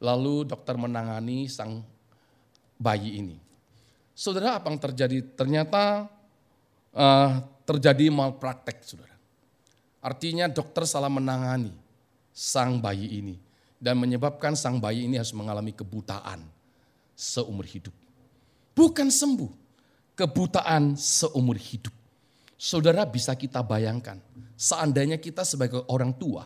Lalu 0.00 0.48
dokter 0.48 0.74
menangani 0.80 1.46
sang 1.46 1.84
bayi 2.80 3.20
ini. 3.20 3.36
Saudara, 4.16 4.56
apa 4.56 4.72
yang 4.72 4.80
terjadi? 4.80 5.20
Ternyata 5.36 6.08
uh, 6.96 7.30
terjadi 7.68 8.08
malpraktek, 8.08 8.80
saudara. 8.80 9.16
Artinya 10.00 10.48
dokter 10.48 10.88
salah 10.88 11.12
menangani 11.12 11.76
sang 12.32 12.80
bayi 12.80 13.20
ini 13.20 13.49
dan 13.80 13.96
menyebabkan 13.96 14.52
sang 14.52 14.76
bayi 14.76 15.08
ini 15.08 15.16
harus 15.16 15.32
mengalami 15.32 15.72
kebutaan 15.72 16.44
seumur 17.16 17.64
hidup. 17.64 17.96
Bukan 18.76 19.08
sembuh, 19.08 19.48
kebutaan 20.12 21.00
seumur 21.00 21.56
hidup. 21.56 21.96
Saudara 22.60 23.08
bisa 23.08 23.32
kita 23.32 23.64
bayangkan, 23.64 24.20
seandainya 24.52 25.16
kita 25.16 25.48
sebagai 25.48 25.80
orang 25.88 26.12
tua, 26.12 26.44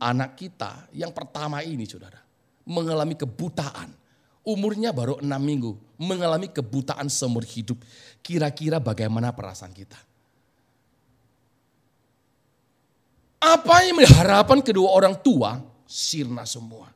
anak 0.00 0.40
kita 0.40 0.88
yang 0.96 1.12
pertama 1.12 1.60
ini 1.60 1.84
saudara, 1.84 2.16
mengalami 2.64 3.12
kebutaan, 3.12 3.92
umurnya 4.40 4.88
baru 4.96 5.20
enam 5.20 5.40
minggu, 5.44 5.72
mengalami 6.00 6.48
kebutaan 6.48 7.12
seumur 7.12 7.44
hidup. 7.44 7.76
Kira-kira 8.24 8.80
bagaimana 8.80 9.36
perasaan 9.36 9.76
kita? 9.76 10.00
Apa 13.44 13.84
yang 13.84 14.00
mengharapkan 14.00 14.64
kedua 14.64 14.88
orang 14.88 15.20
tua 15.20 15.73
sirna 15.88 16.48
semua. 16.48 16.90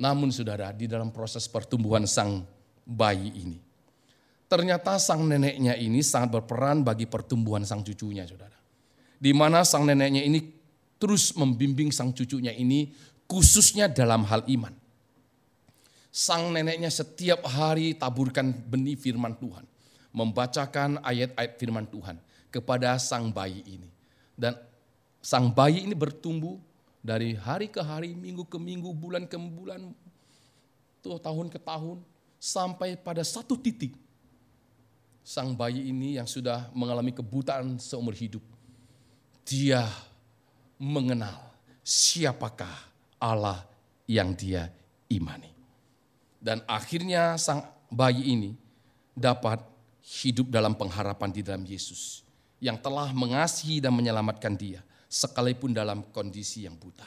Namun 0.00 0.32
saudara, 0.32 0.72
di 0.72 0.88
dalam 0.88 1.12
proses 1.12 1.44
pertumbuhan 1.44 2.08
sang 2.08 2.40
bayi 2.88 3.30
ini, 3.36 3.58
ternyata 4.48 4.96
sang 4.96 5.28
neneknya 5.28 5.76
ini 5.76 6.00
sangat 6.00 6.40
berperan 6.40 6.80
bagi 6.80 7.04
pertumbuhan 7.04 7.62
sang 7.68 7.84
cucunya 7.84 8.24
saudara. 8.24 8.56
Di 9.20 9.36
mana 9.36 9.60
sang 9.62 9.84
neneknya 9.84 10.24
ini 10.24 10.40
terus 10.96 11.36
membimbing 11.36 11.92
sang 11.92 12.16
cucunya 12.16 12.52
ini 12.56 12.92
khususnya 13.28 13.92
dalam 13.92 14.24
hal 14.24 14.44
iman. 14.48 14.72
Sang 16.10 16.50
neneknya 16.50 16.88
setiap 16.88 17.44
hari 17.46 17.94
taburkan 17.94 18.50
benih 18.50 18.96
firman 18.96 19.36
Tuhan. 19.36 19.68
Membacakan 20.10 20.98
ayat-ayat 21.06 21.54
firman 21.54 21.86
Tuhan 21.86 22.18
kepada 22.50 22.98
sang 22.98 23.30
bayi 23.30 23.62
ini. 23.62 23.88
Dan 24.34 24.58
sang 25.22 25.52
bayi 25.52 25.86
ini 25.86 25.94
bertumbuh 25.94 26.58
dari 27.00 27.32
hari 27.32 27.72
ke 27.72 27.80
hari, 27.80 28.12
minggu 28.12 28.44
ke 28.44 28.60
minggu, 28.60 28.92
bulan 28.92 29.24
ke 29.24 29.36
bulan, 29.40 29.92
tuh 31.00 31.16
tahun 31.16 31.48
ke 31.48 31.56
tahun, 31.60 32.04
sampai 32.36 33.00
pada 33.00 33.24
satu 33.24 33.56
titik. 33.56 33.96
Sang 35.20 35.52
bayi 35.52 35.92
ini 35.92 36.16
yang 36.16 36.28
sudah 36.28 36.72
mengalami 36.72 37.12
kebutaan 37.12 37.76
seumur 37.76 38.16
hidup, 38.16 38.40
dia 39.44 39.84
mengenal 40.80 41.36
siapakah 41.84 42.88
Allah 43.20 43.64
yang 44.08 44.32
dia 44.32 44.72
imani. 45.08 45.52
Dan 46.40 46.64
akhirnya 46.64 47.36
sang 47.36 47.64
bayi 47.92 48.32
ini 48.32 48.56
dapat 49.12 49.60
hidup 50.00 50.48
dalam 50.48 50.72
pengharapan 50.72 51.28
di 51.28 51.44
dalam 51.44 51.64
Yesus 51.68 52.24
yang 52.60 52.80
telah 52.80 53.12
mengasihi 53.12 53.80
dan 53.84 53.92
menyelamatkan 53.92 54.56
dia 54.56 54.80
sekalipun 55.10 55.74
dalam 55.74 56.06
kondisi 56.14 56.70
yang 56.70 56.78
buta. 56.78 57.06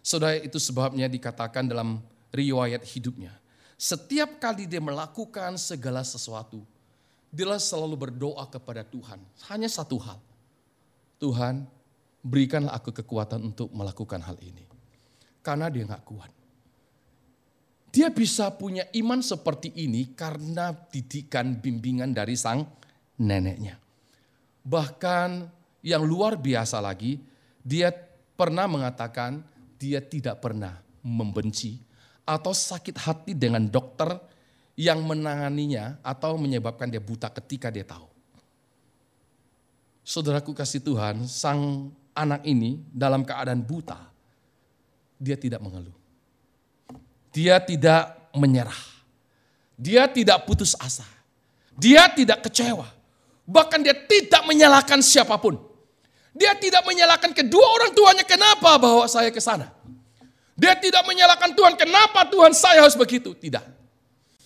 Saudara 0.00 0.40
itu 0.40 0.56
sebabnya 0.56 1.04
dikatakan 1.04 1.68
dalam 1.68 2.00
riwayat 2.32 2.80
hidupnya. 2.88 3.36
Setiap 3.76 4.40
kali 4.40 4.64
dia 4.64 4.80
melakukan 4.80 5.60
segala 5.60 6.00
sesuatu, 6.00 6.64
dia 7.28 7.44
selalu 7.60 8.08
berdoa 8.08 8.48
kepada 8.48 8.80
Tuhan. 8.82 9.20
Hanya 9.52 9.68
satu 9.68 10.00
hal. 10.00 10.18
Tuhan 11.20 11.68
berikanlah 12.24 12.72
aku 12.72 12.90
kekuatan 12.90 13.52
untuk 13.52 13.68
melakukan 13.76 14.24
hal 14.24 14.40
ini. 14.40 14.64
Karena 15.44 15.68
dia 15.68 15.84
nggak 15.84 16.04
kuat. 16.08 16.32
Dia 17.88 18.12
bisa 18.12 18.52
punya 18.52 18.84
iman 18.96 19.20
seperti 19.20 19.72
ini 19.76 20.12
karena 20.12 20.72
didikan 20.72 21.56
bimbingan 21.56 22.12
dari 22.12 22.36
sang 22.36 22.64
neneknya. 23.20 23.80
Bahkan 24.64 25.57
yang 25.82 26.02
luar 26.02 26.34
biasa 26.38 26.82
lagi, 26.82 27.20
dia 27.62 27.92
pernah 28.38 28.66
mengatakan 28.66 29.42
dia 29.78 30.02
tidak 30.02 30.42
pernah 30.42 30.78
membenci 31.02 31.78
atau 32.26 32.52
sakit 32.52 32.96
hati 32.98 33.32
dengan 33.32 33.64
dokter 33.64 34.10
yang 34.78 35.02
menanganinya 35.02 35.98
atau 36.06 36.38
menyebabkan 36.38 36.86
dia 36.86 37.02
buta 37.02 37.30
ketika 37.34 37.72
dia 37.72 37.82
tahu. 37.82 38.06
Saudaraku 40.06 40.56
kasih 40.56 40.80
Tuhan, 40.80 41.26
sang 41.28 41.92
anak 42.16 42.46
ini 42.46 42.80
dalam 42.88 43.26
keadaan 43.26 43.60
buta, 43.60 44.08
dia 45.18 45.36
tidak 45.36 45.60
mengeluh. 45.60 45.94
Dia 47.34 47.60
tidak 47.60 48.32
menyerah. 48.32 48.82
Dia 49.76 50.08
tidak 50.08 50.48
putus 50.48 50.74
asa. 50.78 51.04
Dia 51.76 52.10
tidak 52.10 52.48
kecewa. 52.48 52.88
Bahkan 53.46 53.84
dia 53.84 53.94
tidak 53.94 54.42
menyalahkan 54.48 54.98
siapa 55.04 55.36
pun. 55.38 55.67
Dia 56.38 56.54
tidak 56.54 56.86
menyalahkan 56.86 57.34
kedua 57.34 57.66
orang 57.74 57.90
tuanya 57.90 58.22
kenapa 58.22 58.78
bawa 58.78 59.10
saya 59.10 59.34
ke 59.34 59.42
sana. 59.42 59.74
Dia 60.54 60.78
tidak 60.78 61.02
menyalahkan 61.02 61.50
Tuhan 61.54 61.74
kenapa 61.74 62.26
Tuhan 62.30 62.54
saya 62.54 62.86
harus 62.86 62.94
begitu. 62.94 63.34
Tidak. 63.34 63.62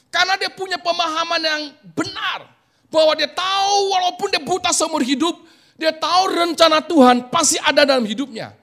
Karena 0.08 0.40
dia 0.40 0.48
punya 0.48 0.80
pemahaman 0.80 1.40
yang 1.40 1.62
benar. 1.92 2.48
Bahwa 2.88 3.12
dia 3.16 3.28
tahu 3.28 3.92
walaupun 3.92 4.28
dia 4.32 4.40
buta 4.40 4.72
seumur 4.72 5.04
hidup. 5.04 5.36
Dia 5.76 5.92
tahu 5.92 6.32
rencana 6.32 6.84
Tuhan 6.84 7.28
pasti 7.28 7.60
ada 7.60 7.84
dalam 7.84 8.04
hidupnya. 8.08 8.56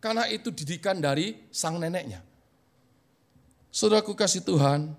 Karena 0.00 0.28
itu 0.28 0.52
didikan 0.52 1.00
dari 1.00 1.48
sang 1.48 1.80
neneknya. 1.80 2.20
Saudaraku 3.74 4.14
kasih 4.14 4.44
Tuhan, 4.44 4.94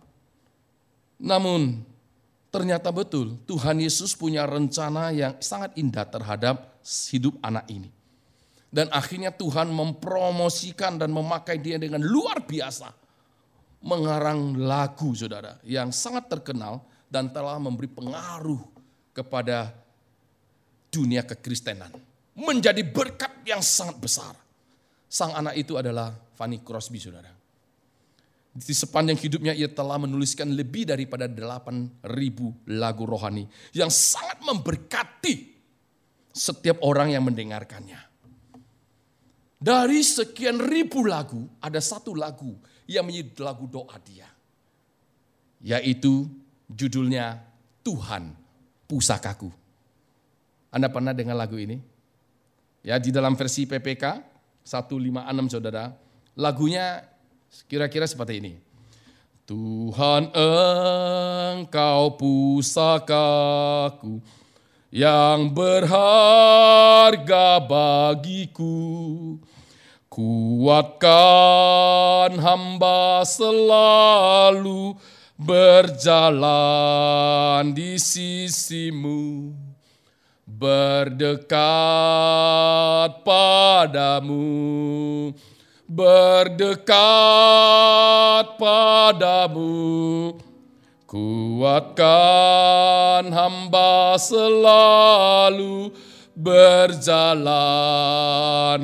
namun 1.15 1.79
ternyata 2.51 2.91
betul 2.91 3.39
Tuhan 3.47 3.79
Yesus 3.79 4.11
punya 4.17 4.43
rencana 4.43 5.15
yang 5.15 5.39
sangat 5.39 5.79
indah 5.79 6.03
terhadap 6.03 6.74
hidup 6.85 7.41
anak 7.41 7.65
ini. 7.73 7.89
Dan 8.69 8.91
akhirnya 8.93 9.33
Tuhan 9.33 9.71
mempromosikan 9.71 11.01
dan 11.01 11.09
memakai 11.09 11.57
dia 11.57 11.81
dengan 11.81 12.03
luar 12.03 12.43
biasa. 12.45 12.93
Mengarang 13.85 14.57
lagu 14.57 15.13
saudara 15.13 15.61
yang 15.61 15.93
sangat 15.93 16.29
terkenal 16.29 16.81
dan 17.09 17.29
telah 17.29 17.57
memberi 17.61 17.85
pengaruh 17.87 18.59
kepada 19.13 19.71
dunia 20.91 21.23
kekristenan. 21.23 21.93
Menjadi 22.35 22.83
berkat 22.83 23.31
yang 23.47 23.63
sangat 23.63 23.95
besar. 23.95 24.33
Sang 25.07 25.31
anak 25.31 25.55
itu 25.55 25.79
adalah 25.79 26.11
Fanny 26.35 26.59
Crosby 26.59 26.99
saudara. 26.99 27.31
Di 28.55 28.75
sepanjang 28.75 29.19
hidupnya 29.19 29.55
ia 29.55 29.71
telah 29.71 29.99
menuliskan 29.99 30.51
lebih 30.51 30.87
daripada 30.87 31.27
8.000 31.27 32.03
lagu 32.75 33.03
rohani 33.07 33.47
yang 33.71 33.91
sangat 33.91 34.39
memberkati 34.43 35.54
setiap 36.35 36.83
orang 36.83 37.15
yang 37.15 37.23
mendengarkannya. 37.23 37.97
Dari 39.55 40.03
sekian 40.03 40.59
ribu 40.59 41.07
lagu, 41.07 41.47
ada 41.63 41.79
satu 41.79 42.11
lagu 42.11 42.59
yang 42.85 43.07
menjadi 43.07 43.47
lagu 43.47 43.65
doa 43.71 43.95
dia. 44.03 44.27
Yaitu 45.63 46.27
judulnya 46.67 47.39
Tuhan 47.81 48.35
Pusakaku. 48.85 49.49
Anda 50.69 50.91
pernah 50.91 51.15
dengar 51.15 51.39
lagu 51.39 51.55
ini? 51.55 51.79
Ya 52.83 52.99
di 52.99 53.09
dalam 53.09 53.33
versi 53.33 53.65
PPK 53.65 54.21
156 54.61 55.55
saudara. 55.57 55.89
Lagunya 56.35 57.15
Kira-kira 57.63 58.03
seperti 58.03 58.43
ini. 58.43 58.53
Tuhan 59.45 60.33
engkau 61.55 62.17
pusakaku 62.17 64.17
yang 64.95 65.51
berharga 65.51 65.99
bagiku. 67.59 69.35
Kuatkan 70.07 71.11
hamba 72.39 73.27
selalu 73.27 74.95
berjalan 75.35 76.39
di 77.75 77.99
sisimu. 77.99 79.51
Berdekat 80.47 81.51
padamu 83.27 84.47
berdekat 85.85 86.87
padamu. 88.57 90.33
Kuatkan 91.05 92.01
hamba 93.29 94.17
selalu 94.17 95.93
berjalan 96.33 97.45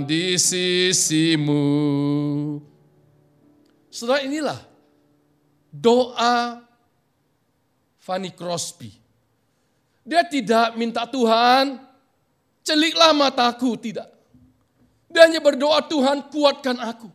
di 0.06 0.38
sisimu. 0.38 1.66
Setelah 3.90 4.22
inilah 4.22 4.62
doa 5.74 6.62
Fanny 7.98 8.30
Crosby. 8.38 8.94
Dia 10.06 10.22
tidak 10.26 10.78
minta 10.78 11.10
Tuhan, 11.10 11.78
celiklah 12.62 13.18
mataku, 13.18 13.78
tidak. 13.82 14.10
Dia 15.10 15.26
hanya 15.26 15.42
berdoa, 15.42 15.82
Tuhan 15.90 16.30
kuatkan 16.30 16.78
aku. 16.82 17.10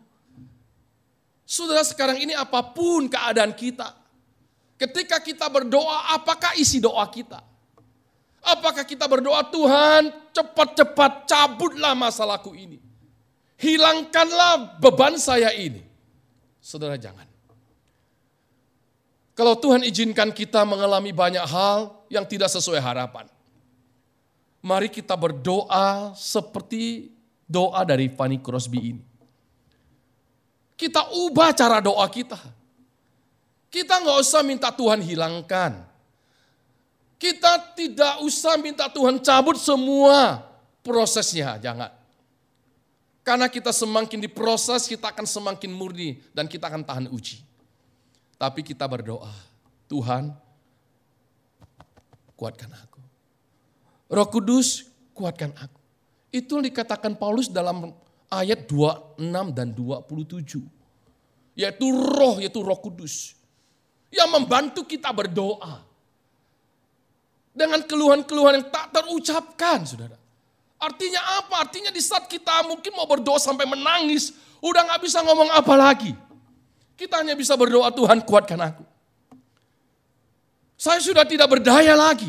Saudara 1.47 1.87
sekarang 1.87 2.19
ini 2.19 2.35
apa 2.35 2.59
pun 2.75 3.07
keadaan 3.07 3.55
kita. 3.55 4.06
Ketika 4.77 5.17
kita 5.25 5.49
berdoa, 5.49 6.13
apakah 6.13 6.53
isi 6.61 6.77
doa 6.81 7.05
kita? 7.09 7.41
Apakah 8.45 8.85
kita 8.85 9.09
berdoa, 9.09 9.43
Tuhan 9.49 10.13
cepat-cepat 10.31 11.25
cabutlah 11.27 11.97
masalahku 11.97 12.53
ini. 12.53 12.79
Hilangkanlah 13.57 14.77
beban 14.79 15.17
saya 15.17 15.51
ini. 15.57 15.81
Saudara 16.61 17.01
jangan. 17.01 17.25
Kalau 19.37 19.57
Tuhan 19.57 19.85
izinkan 19.85 20.33
kita 20.33 20.65
mengalami 20.65 21.13
banyak 21.13 21.45
hal 21.45 21.93
yang 22.09 22.25
tidak 22.25 22.49
sesuai 22.53 22.81
harapan. 22.81 23.29
Mari 24.65 24.89
kita 24.89 25.13
berdoa 25.17 26.17
seperti 26.17 27.13
doa 27.45 27.85
dari 27.85 28.09
Fanny 28.09 28.41
Crosby 28.41 28.97
ini. 28.97 29.05
Kita 30.77 31.09
ubah 31.13 31.53
cara 31.57 31.81
doa 31.81 32.05
kita. 32.09 32.37
Kita 33.69 34.01
nggak 34.01 34.19
usah 34.23 34.43
minta 34.47 34.71
Tuhan 34.73 35.03
hilangkan. 35.03 35.85
Kita 37.17 37.73
tidak 37.73 38.21
usah 38.23 38.61
minta 38.61 38.87
Tuhan 38.93 39.21
cabut 39.25 39.57
semua 39.57 40.45
prosesnya, 40.85 41.57
jangan. 41.57 41.89
Karena 43.27 43.51
kita 43.51 43.75
semakin 43.75 44.23
diproses, 44.23 44.87
kita 44.87 45.11
akan 45.11 45.27
semakin 45.27 45.73
murni 45.75 46.23
dan 46.31 46.47
kita 46.47 46.71
akan 46.71 46.87
tahan 46.87 47.07
uji. 47.11 47.43
Tapi 48.37 48.63
kita 48.63 48.87
berdoa, 48.87 49.33
Tuhan 49.91 50.31
kuatkan 52.37 52.71
aku. 52.71 53.01
Roh 54.13 54.29
Kudus 54.31 54.87
kuatkan 55.17 55.51
aku. 55.57 55.81
Itu 56.31 56.61
dikatakan 56.61 57.17
Paulus 57.17 57.49
dalam 57.49 57.97
ayat 58.29 58.69
26 58.69 59.57
dan 59.57 59.73
27. 59.73 60.63
Yaitu 61.57 61.87
roh, 61.89 62.37
yaitu 62.37 62.61
roh 62.61 62.77
kudus. 62.77 63.33
Yang 64.11 64.29
membantu 64.31 64.81
kita 64.87 65.11
berdoa. 65.11 65.83
Dengan 67.57 67.81
keluhan-keluhan 67.85 68.61
yang 68.61 68.69
tak 68.69 68.93
terucapkan, 68.93 69.85
saudara. 69.89 70.17
Artinya 70.77 71.41
apa? 71.41 71.65
Artinya 71.65 71.89
di 71.89 72.05
saat 72.05 72.29
kita 72.29 72.69
mungkin 72.69 72.93
mau 72.93 73.09
berdoa 73.09 73.41
sampai 73.41 73.65
menangis, 73.65 74.37
udah 74.61 74.85
gak 74.93 75.01
bisa 75.09 75.25
ngomong 75.25 75.49
apa 75.49 75.73
lagi. 75.73 76.13
Kita 76.97 77.21
hanya 77.21 77.37
bisa 77.37 77.57
berdoa, 77.57 77.89
Tuhan 77.93 78.25
kuatkan 78.25 78.61
aku. 78.61 78.85
Saya 80.77 81.01
sudah 81.01 81.25
tidak 81.25 81.49
berdaya 81.49 81.97
lagi. 81.97 82.29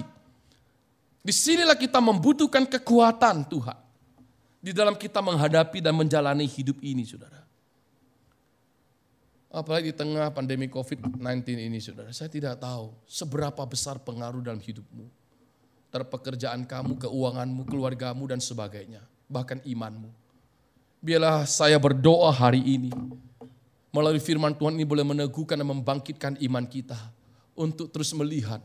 Di 1.20 1.36
sinilah 1.36 1.76
kita 1.76 1.99
membutuhkan 1.99 2.64
kekuatan 2.64 3.43
Tuhan 3.52 3.76
di 4.64 4.72
dalam 4.72 4.95
kita 4.95 5.20
menghadapi 5.20 5.84
dan 5.84 5.95
menjalani 5.95 6.47
hidup 6.47 6.80
ini, 6.80 7.04
saudara. 7.04 7.47
Apalagi 9.58 9.89
di 9.89 9.97
tengah 9.97 10.30
pandemi 10.30 10.70
COVID-19 10.70 11.18
ini, 11.58 11.82
saudara. 11.82 12.14
Saya 12.14 12.30
tidak 12.30 12.62
tahu 12.62 12.93
seberapa 13.10 13.66
besar 13.66 13.97
pengaruh 13.97 14.45
dalam 14.45 14.62
hidupmu. 14.62 15.10
Terpekerjaan 15.89 16.62
kamu, 16.70 17.01
keuanganmu, 17.01 17.66
keluargamu, 17.66 18.30
dan 18.30 18.38
sebagainya. 18.38 19.01
Bahkan 19.26 19.66
imanmu. 19.66 20.14
Biarlah 21.01 21.49
saya 21.49 21.82
berdoa 21.82 22.30
hari 22.30 22.62
ini. 22.62 22.93
Melalui 23.89 24.22
firman 24.22 24.53
Tuhan 24.53 24.78
ini 24.78 24.86
boleh 24.86 25.01
meneguhkan 25.01 25.58
dan 25.58 25.66
membangkitkan 25.66 26.38
iman 26.38 26.66
kita. 26.70 26.99
Untuk 27.58 27.89
terus 27.89 28.14
melihat 28.14 28.62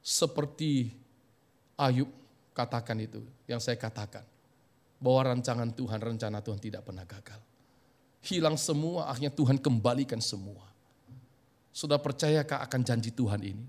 seperti 0.00 0.96
Ayub 1.76 2.08
katakan 2.56 2.96
itu, 2.96 3.20
yang 3.44 3.60
saya 3.60 3.76
katakan 3.76 4.24
bahwa 4.96 5.36
rancangan 5.36 5.68
Tuhan, 5.68 6.00
rencana 6.00 6.40
Tuhan 6.40 6.56
tidak 6.56 6.80
pernah 6.88 7.04
gagal. 7.04 7.47
Hilang 8.24 8.58
semua, 8.58 9.06
akhirnya 9.08 9.30
Tuhan 9.30 9.56
kembalikan 9.62 10.18
semua. 10.18 10.66
Sudah 11.70 11.96
percayakah 12.02 12.58
akan 12.66 12.80
janji 12.82 13.14
Tuhan 13.14 13.38
ini? 13.44 13.66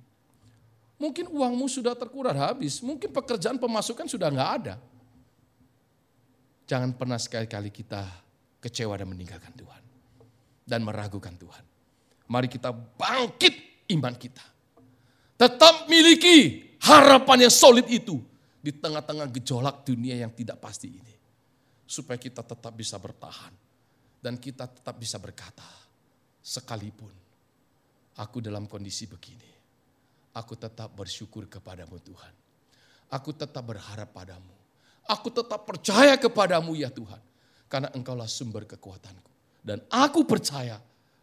Mungkin 0.99 1.31
uangmu 1.31 1.69
sudah 1.71 1.95
terkurar 1.95 2.35
habis, 2.35 2.83
mungkin 2.83 3.13
pekerjaan 3.13 3.55
pemasukan 3.55 4.09
sudah 4.09 4.27
nggak 4.27 4.51
ada. 4.61 4.75
Jangan 6.67 6.91
pernah 6.93 7.15
sekali-kali 7.15 7.71
kita 7.71 8.03
kecewa 8.59 8.93
dan 8.99 9.07
meninggalkan 9.07 9.55
Tuhan. 9.55 9.83
Dan 10.67 10.85
meragukan 10.85 11.33
Tuhan. 11.33 11.65
Mari 12.29 12.45
kita 12.45 12.69
bangkit 12.69 13.87
iman 13.95 14.13
kita. 14.13 14.43
Tetap 15.39 15.87
miliki 15.89 16.67
harapan 16.83 17.47
yang 17.47 17.53
solid 17.53 17.87
itu 17.89 18.21
di 18.59 18.75
tengah-tengah 18.75 19.31
gejolak 19.33 19.87
dunia 19.87 20.19
yang 20.19 20.29
tidak 20.35 20.59
pasti 20.59 20.93
ini. 20.93 21.15
Supaya 21.89 22.21
kita 22.21 22.45
tetap 22.45 22.75
bisa 22.75 23.01
bertahan. 23.01 23.68
Dan 24.19 24.35
kita 24.35 24.67
tetap 24.67 24.99
bisa 24.99 25.15
berkata, 25.15 25.65
sekalipun 26.43 27.11
aku 28.19 28.43
dalam 28.43 28.67
kondisi 28.67 29.07
begini, 29.07 29.47
aku 30.35 30.59
tetap 30.59 30.91
bersyukur 30.91 31.47
kepadamu 31.47 31.95
Tuhan. 32.03 32.33
Aku 33.09 33.33
tetap 33.33 33.63
berharap 33.65 34.11
padamu. 34.11 34.53
Aku 35.09 35.33
tetap 35.33 35.65
percaya 35.65 36.13
kepadamu 36.19 36.77
ya 36.77 36.93
Tuhan. 36.93 37.17
Karena 37.65 37.89
engkaulah 37.95 38.29
sumber 38.29 38.69
kekuatanku. 38.69 39.31
Dan 39.65 39.81
aku 39.89 40.27
percaya 40.27 40.77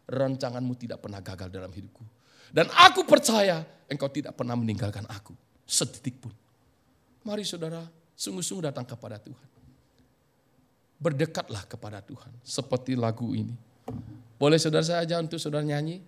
rancanganmu 0.07 0.73
tidak 0.75 0.99
pernah 0.99 1.23
gagal 1.23 1.47
dalam 1.47 1.71
hidupku. 1.71 2.03
Dan 2.51 2.67
aku 2.71 3.03
percaya 3.07 3.63
engkau 3.87 4.11
tidak 4.11 4.35
pernah 4.35 4.55
meninggalkan 4.55 5.03
aku. 5.07 5.35
Sedetik 5.67 6.19
pun. 6.19 6.31
Mari 7.27 7.43
saudara, 7.43 7.83
sungguh-sungguh 8.15 8.71
datang 8.71 8.87
kepada 8.87 9.19
Tuhan. 9.19 9.56
Berdekatlah 10.97 11.65
kepada 11.69 12.01
Tuhan. 12.01 12.33
Seperti 12.41 12.97
lagu 12.97 13.33
ini. 13.37 13.53
Boleh 14.37 14.57
saudara 14.61 14.85
saya 14.85 15.01
aja 15.05 15.17
untuk 15.21 15.37
saudara 15.41 15.65
nyanyi? 15.65 16.01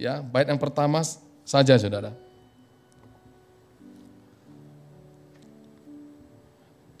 Ya, 0.00 0.24
bait 0.24 0.48
yang 0.48 0.56
pertama 0.60 1.04
saja 1.44 1.76
saudara. 1.76 2.12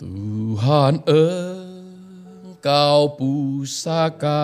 Tuhan 0.00 1.04
engkau 2.60 3.20
pusakaku 3.20 4.40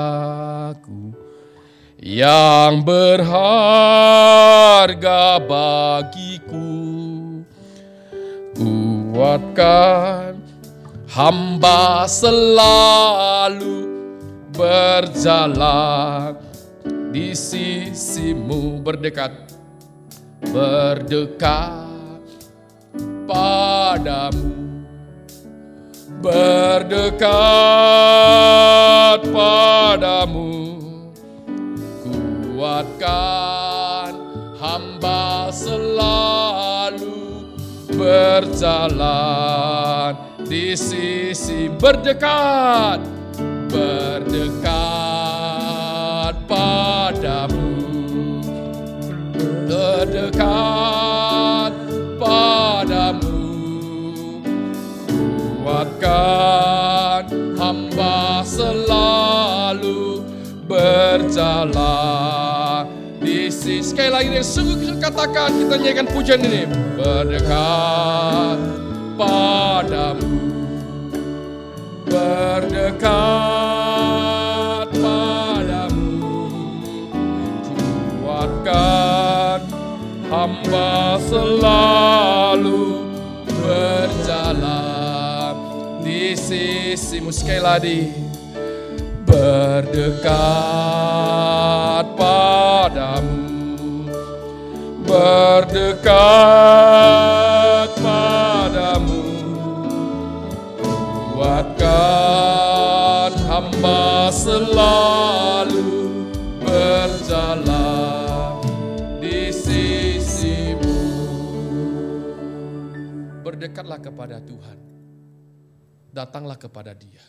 yang 2.01 2.85
berharga 2.85 3.37
bagiku. 5.41 6.77
Kuatkan 8.57 10.46
hamba 11.17 12.05
selalu 12.05 13.89
berjalan 14.53 16.37
di 17.09 17.33
sisimu. 17.33 18.85
Berdekat, 18.85 19.33
berdekat 20.53 21.89
padamu. 23.25 24.53
Berdekat 26.21 27.33
padamu. 29.33 30.53
Kuatkan 32.57 34.13
hamba 34.61 35.53
selalu 35.53 37.17
berjalan 37.97 39.47
di 40.47 40.79
sisi 40.79 41.67
berdekat 41.67 43.03
berdekat 43.67 44.65
padamu. 46.47 47.75
Berdekat 49.67 50.47
padamu. 52.23 53.43
Kuatkan 55.67 57.27
hamba 57.59 58.47
selalu 58.47 60.23
berjalan. 60.71 62.07
Di 63.19 63.51
sisi 63.51 63.83
sekali 63.83 64.15
lagi 64.15 64.31
yang 64.31 64.47
sungguh 64.47 64.95
katakan 65.03 65.51
kita 65.59 65.75
nyanyikan 65.75 66.07
pujian 66.07 66.39
ini. 66.39 66.71
Berdekat 66.95 68.86
padamu 69.17 70.37
berdekat 72.97 74.89
padamu. 74.93 76.49
Kuatkan 78.23 79.61
hamba 80.31 81.19
selalu 81.27 83.03
berjalan 83.49 85.57
di 86.05 86.37
sisimu. 86.37 87.33
Sekali 87.33 87.61
lagi. 87.61 88.13
Berdekat 89.27 90.27
padamu. 92.15 93.47
Berdekat 95.07 96.07
selalu 104.33 105.85
berjalan 106.61 108.61
di 109.23 109.51
sisimu 109.51 111.01
berdekatlah 113.43 113.99
kepada 114.03 114.43
Tuhan 114.43 114.79
datanglah 116.13 116.59
kepada 116.59 116.93
dia 116.93 117.23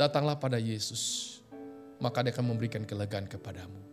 datanglah 0.00 0.40
pada 0.40 0.56
Yesus, 0.56 1.36
maka 2.00 2.24
dia 2.24 2.32
akan 2.32 2.56
memberikan 2.56 2.88
kelegaan 2.88 3.28
kepadamu. 3.28 3.84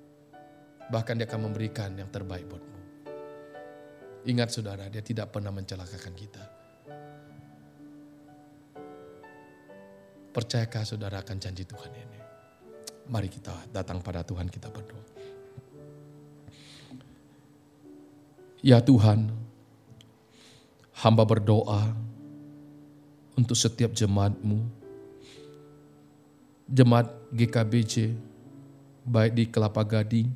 Bahkan 0.87 1.19
dia 1.19 1.27
akan 1.27 1.51
memberikan 1.51 1.91
yang 1.99 2.07
terbaik 2.07 2.47
buatmu. 2.47 2.79
Ingat 4.23 4.55
saudara, 4.55 4.87
dia 4.87 5.03
tidak 5.03 5.35
pernah 5.35 5.51
mencelakakan 5.51 6.15
kita. 6.15 6.43
Percayakah 10.37 10.85
saudara 10.85 11.17
akan 11.25 11.41
janji 11.41 11.65
Tuhan 11.65 11.89
ini? 11.97 12.19
Mari 13.09 13.25
kita 13.25 13.73
datang 13.73 14.05
pada 14.05 14.21
Tuhan 14.21 14.45
kita 14.53 14.69
berdoa. 14.69 15.01
Ya 18.61 18.77
Tuhan, 18.77 19.33
hamba 21.01 21.25
berdoa 21.25 21.89
untuk 23.33 23.57
setiap 23.57 23.97
jemaatmu 23.97 24.61
jemaat 26.69 27.09
GKBC, 27.33 28.13
baik 29.07 29.33
di 29.33 29.43
Kelapa 29.49 29.81
Gading, 29.81 30.29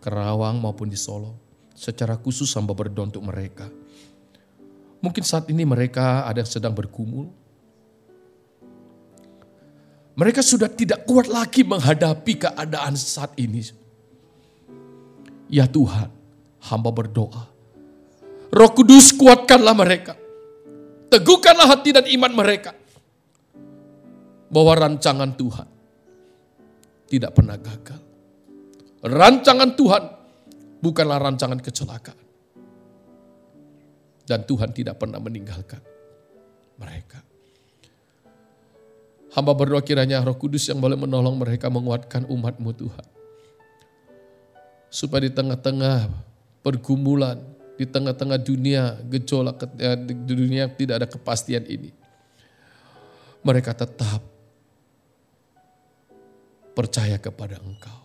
Kerawang 0.00 0.62
maupun 0.62 0.88
di 0.88 0.96
Solo. 0.96 1.36
Secara 1.76 2.16
khusus 2.16 2.48
hamba 2.56 2.72
berdoa 2.72 3.10
untuk 3.10 3.26
mereka. 3.26 3.68
Mungkin 5.04 5.26
saat 5.26 5.50
ini 5.52 5.66
mereka 5.66 6.24
ada 6.24 6.40
yang 6.40 6.48
sedang 6.48 6.72
berkumul. 6.72 7.41
Mereka 10.12 10.44
sudah 10.44 10.68
tidak 10.68 11.08
kuat 11.08 11.24
lagi 11.28 11.64
menghadapi 11.64 12.36
keadaan 12.36 12.92
saat 12.92 13.32
ini. 13.40 13.64
Ya 15.48 15.64
Tuhan, 15.64 16.12
hamba 16.68 16.90
berdoa. 16.92 17.48
Roh 18.52 18.70
Kudus 18.76 19.16
kuatkanlah 19.16 19.72
mereka. 19.72 20.12
Teguhkanlah 21.08 21.68
hati 21.68 21.96
dan 21.96 22.04
iman 22.08 22.32
mereka. 22.32 22.76
Bahwa 24.52 24.72
rancangan 24.76 25.32
Tuhan 25.32 25.68
tidak 27.08 27.32
pernah 27.32 27.56
gagal. 27.56 28.00
Rancangan 29.00 29.70
Tuhan 29.72 30.02
bukanlah 30.84 31.16
rancangan 31.20 31.60
kecelakaan. 31.60 32.20
Dan 34.28 34.44
Tuhan 34.44 34.76
tidak 34.76 35.00
pernah 35.00 35.20
meninggalkan 35.20 35.80
mereka. 36.76 37.31
Hamba 39.32 39.56
berdoa 39.56 39.80
kiranya 39.80 40.20
roh 40.20 40.36
kudus 40.36 40.68
yang 40.68 40.76
boleh 40.76 40.96
menolong 40.96 41.40
mereka 41.40 41.72
menguatkan 41.72 42.28
umatmu 42.28 42.70
Tuhan. 42.76 43.06
Supaya 44.92 45.24
di 45.24 45.32
tengah-tengah 45.32 46.12
pergumulan, 46.60 47.40
di 47.80 47.88
tengah-tengah 47.88 48.36
dunia 48.36 49.00
gejolak, 49.08 49.64
eh, 49.80 49.96
di 49.96 50.12
dunia 50.36 50.68
tidak 50.68 50.94
ada 51.00 51.08
kepastian 51.08 51.64
ini. 51.64 51.96
Mereka 53.40 53.72
tetap 53.72 54.20
percaya 56.76 57.16
kepada 57.16 57.56
Engkau. 57.56 58.04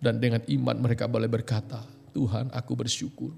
Dan 0.00 0.16
dengan 0.16 0.40
iman 0.48 0.76
mereka 0.80 1.04
boleh 1.04 1.28
berkata, 1.28 1.84
Tuhan 2.16 2.48
aku 2.56 2.72
bersyukur. 2.72 3.36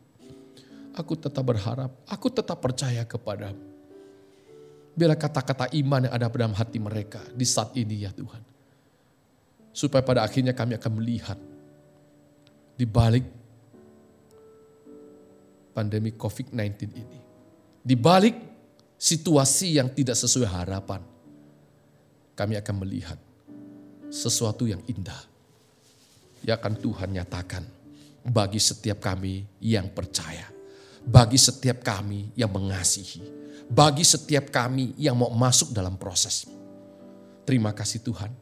Aku 0.94 1.18
tetap 1.18 1.42
berharap, 1.42 1.90
aku 2.06 2.30
tetap 2.30 2.62
percaya 2.62 3.02
kepadamu. 3.02 3.73
Biarlah 4.94 5.18
kata-kata 5.18 5.74
iman 5.74 6.06
yang 6.06 6.14
ada 6.14 6.30
dalam 6.30 6.54
hati 6.54 6.78
mereka 6.78 7.18
di 7.34 7.42
saat 7.42 7.74
ini 7.74 8.06
ya 8.06 8.14
Tuhan. 8.14 8.42
Supaya 9.74 10.06
pada 10.06 10.22
akhirnya 10.22 10.54
kami 10.54 10.78
akan 10.78 10.92
melihat 11.02 11.38
di 12.78 12.86
balik 12.86 13.26
pandemi 15.74 16.14
COVID-19 16.14 16.78
ini. 16.94 17.20
Di 17.82 17.98
balik 17.98 18.38
situasi 18.94 19.82
yang 19.82 19.90
tidak 19.90 20.14
sesuai 20.14 20.46
harapan, 20.46 21.02
kami 22.38 22.54
akan 22.54 22.76
melihat 22.86 23.18
sesuatu 24.14 24.70
yang 24.70 24.80
indah. 24.86 25.26
Ya 26.46 26.54
akan 26.54 26.78
Tuhan 26.78 27.10
nyatakan 27.10 27.66
bagi 28.22 28.62
setiap 28.62 29.02
kami 29.02 29.42
yang 29.58 29.90
percaya. 29.90 30.46
Bagi 31.04 31.36
setiap 31.36 31.84
kami 31.84 32.32
yang 32.38 32.48
mengasihi. 32.48 33.43
Bagi 33.70 34.04
setiap 34.04 34.52
kami 34.52 34.92
yang 35.00 35.16
mau 35.16 35.32
masuk 35.32 35.72
dalam 35.72 35.96
proses. 35.96 36.44
Terima 37.44 37.72
kasih 37.72 38.04
Tuhan 38.04 38.32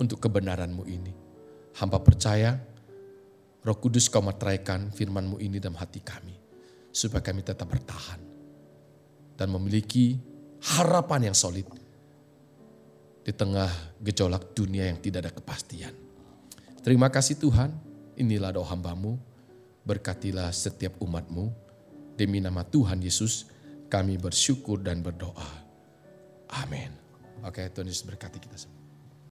untuk 0.00 0.20
kebenaranmu 0.20 0.84
ini. 0.88 1.12
Hamba 1.76 2.00
percaya 2.00 2.56
roh 3.64 3.78
kudus 3.78 4.08
kau 4.08 4.24
materaikan 4.24 4.92
firmanmu 4.92 5.40
ini 5.40 5.60
dalam 5.60 5.76
hati 5.76 6.00
kami. 6.00 6.36
Supaya 6.92 7.24
kami 7.24 7.44
tetap 7.44 7.68
bertahan. 7.68 8.20
Dan 9.36 9.48
memiliki 9.48 10.20
harapan 10.76 11.32
yang 11.32 11.36
solid 11.36 11.66
di 13.22 13.32
tengah 13.32 13.70
gejolak 14.02 14.52
dunia 14.52 14.90
yang 14.90 14.98
tidak 14.98 15.26
ada 15.26 15.32
kepastian. 15.32 15.94
Terima 16.82 17.06
kasih 17.06 17.38
Tuhan, 17.38 17.70
inilah 18.18 18.50
doa 18.50 18.66
hambamu, 18.66 19.14
berkatilah 19.86 20.50
setiap 20.50 20.98
umatmu, 20.98 21.54
demi 22.18 22.42
nama 22.42 22.66
Tuhan 22.66 22.98
Yesus 22.98 23.51
kami 23.92 24.16
bersyukur 24.16 24.80
dan 24.80 25.04
berdoa. 25.04 25.52
Amin. 26.64 26.88
Oke 27.44 27.68
Tuhan 27.68 27.92
Yesus 27.92 28.08
berkati 28.08 28.40
kita 28.40 28.56
semua. 28.56 28.81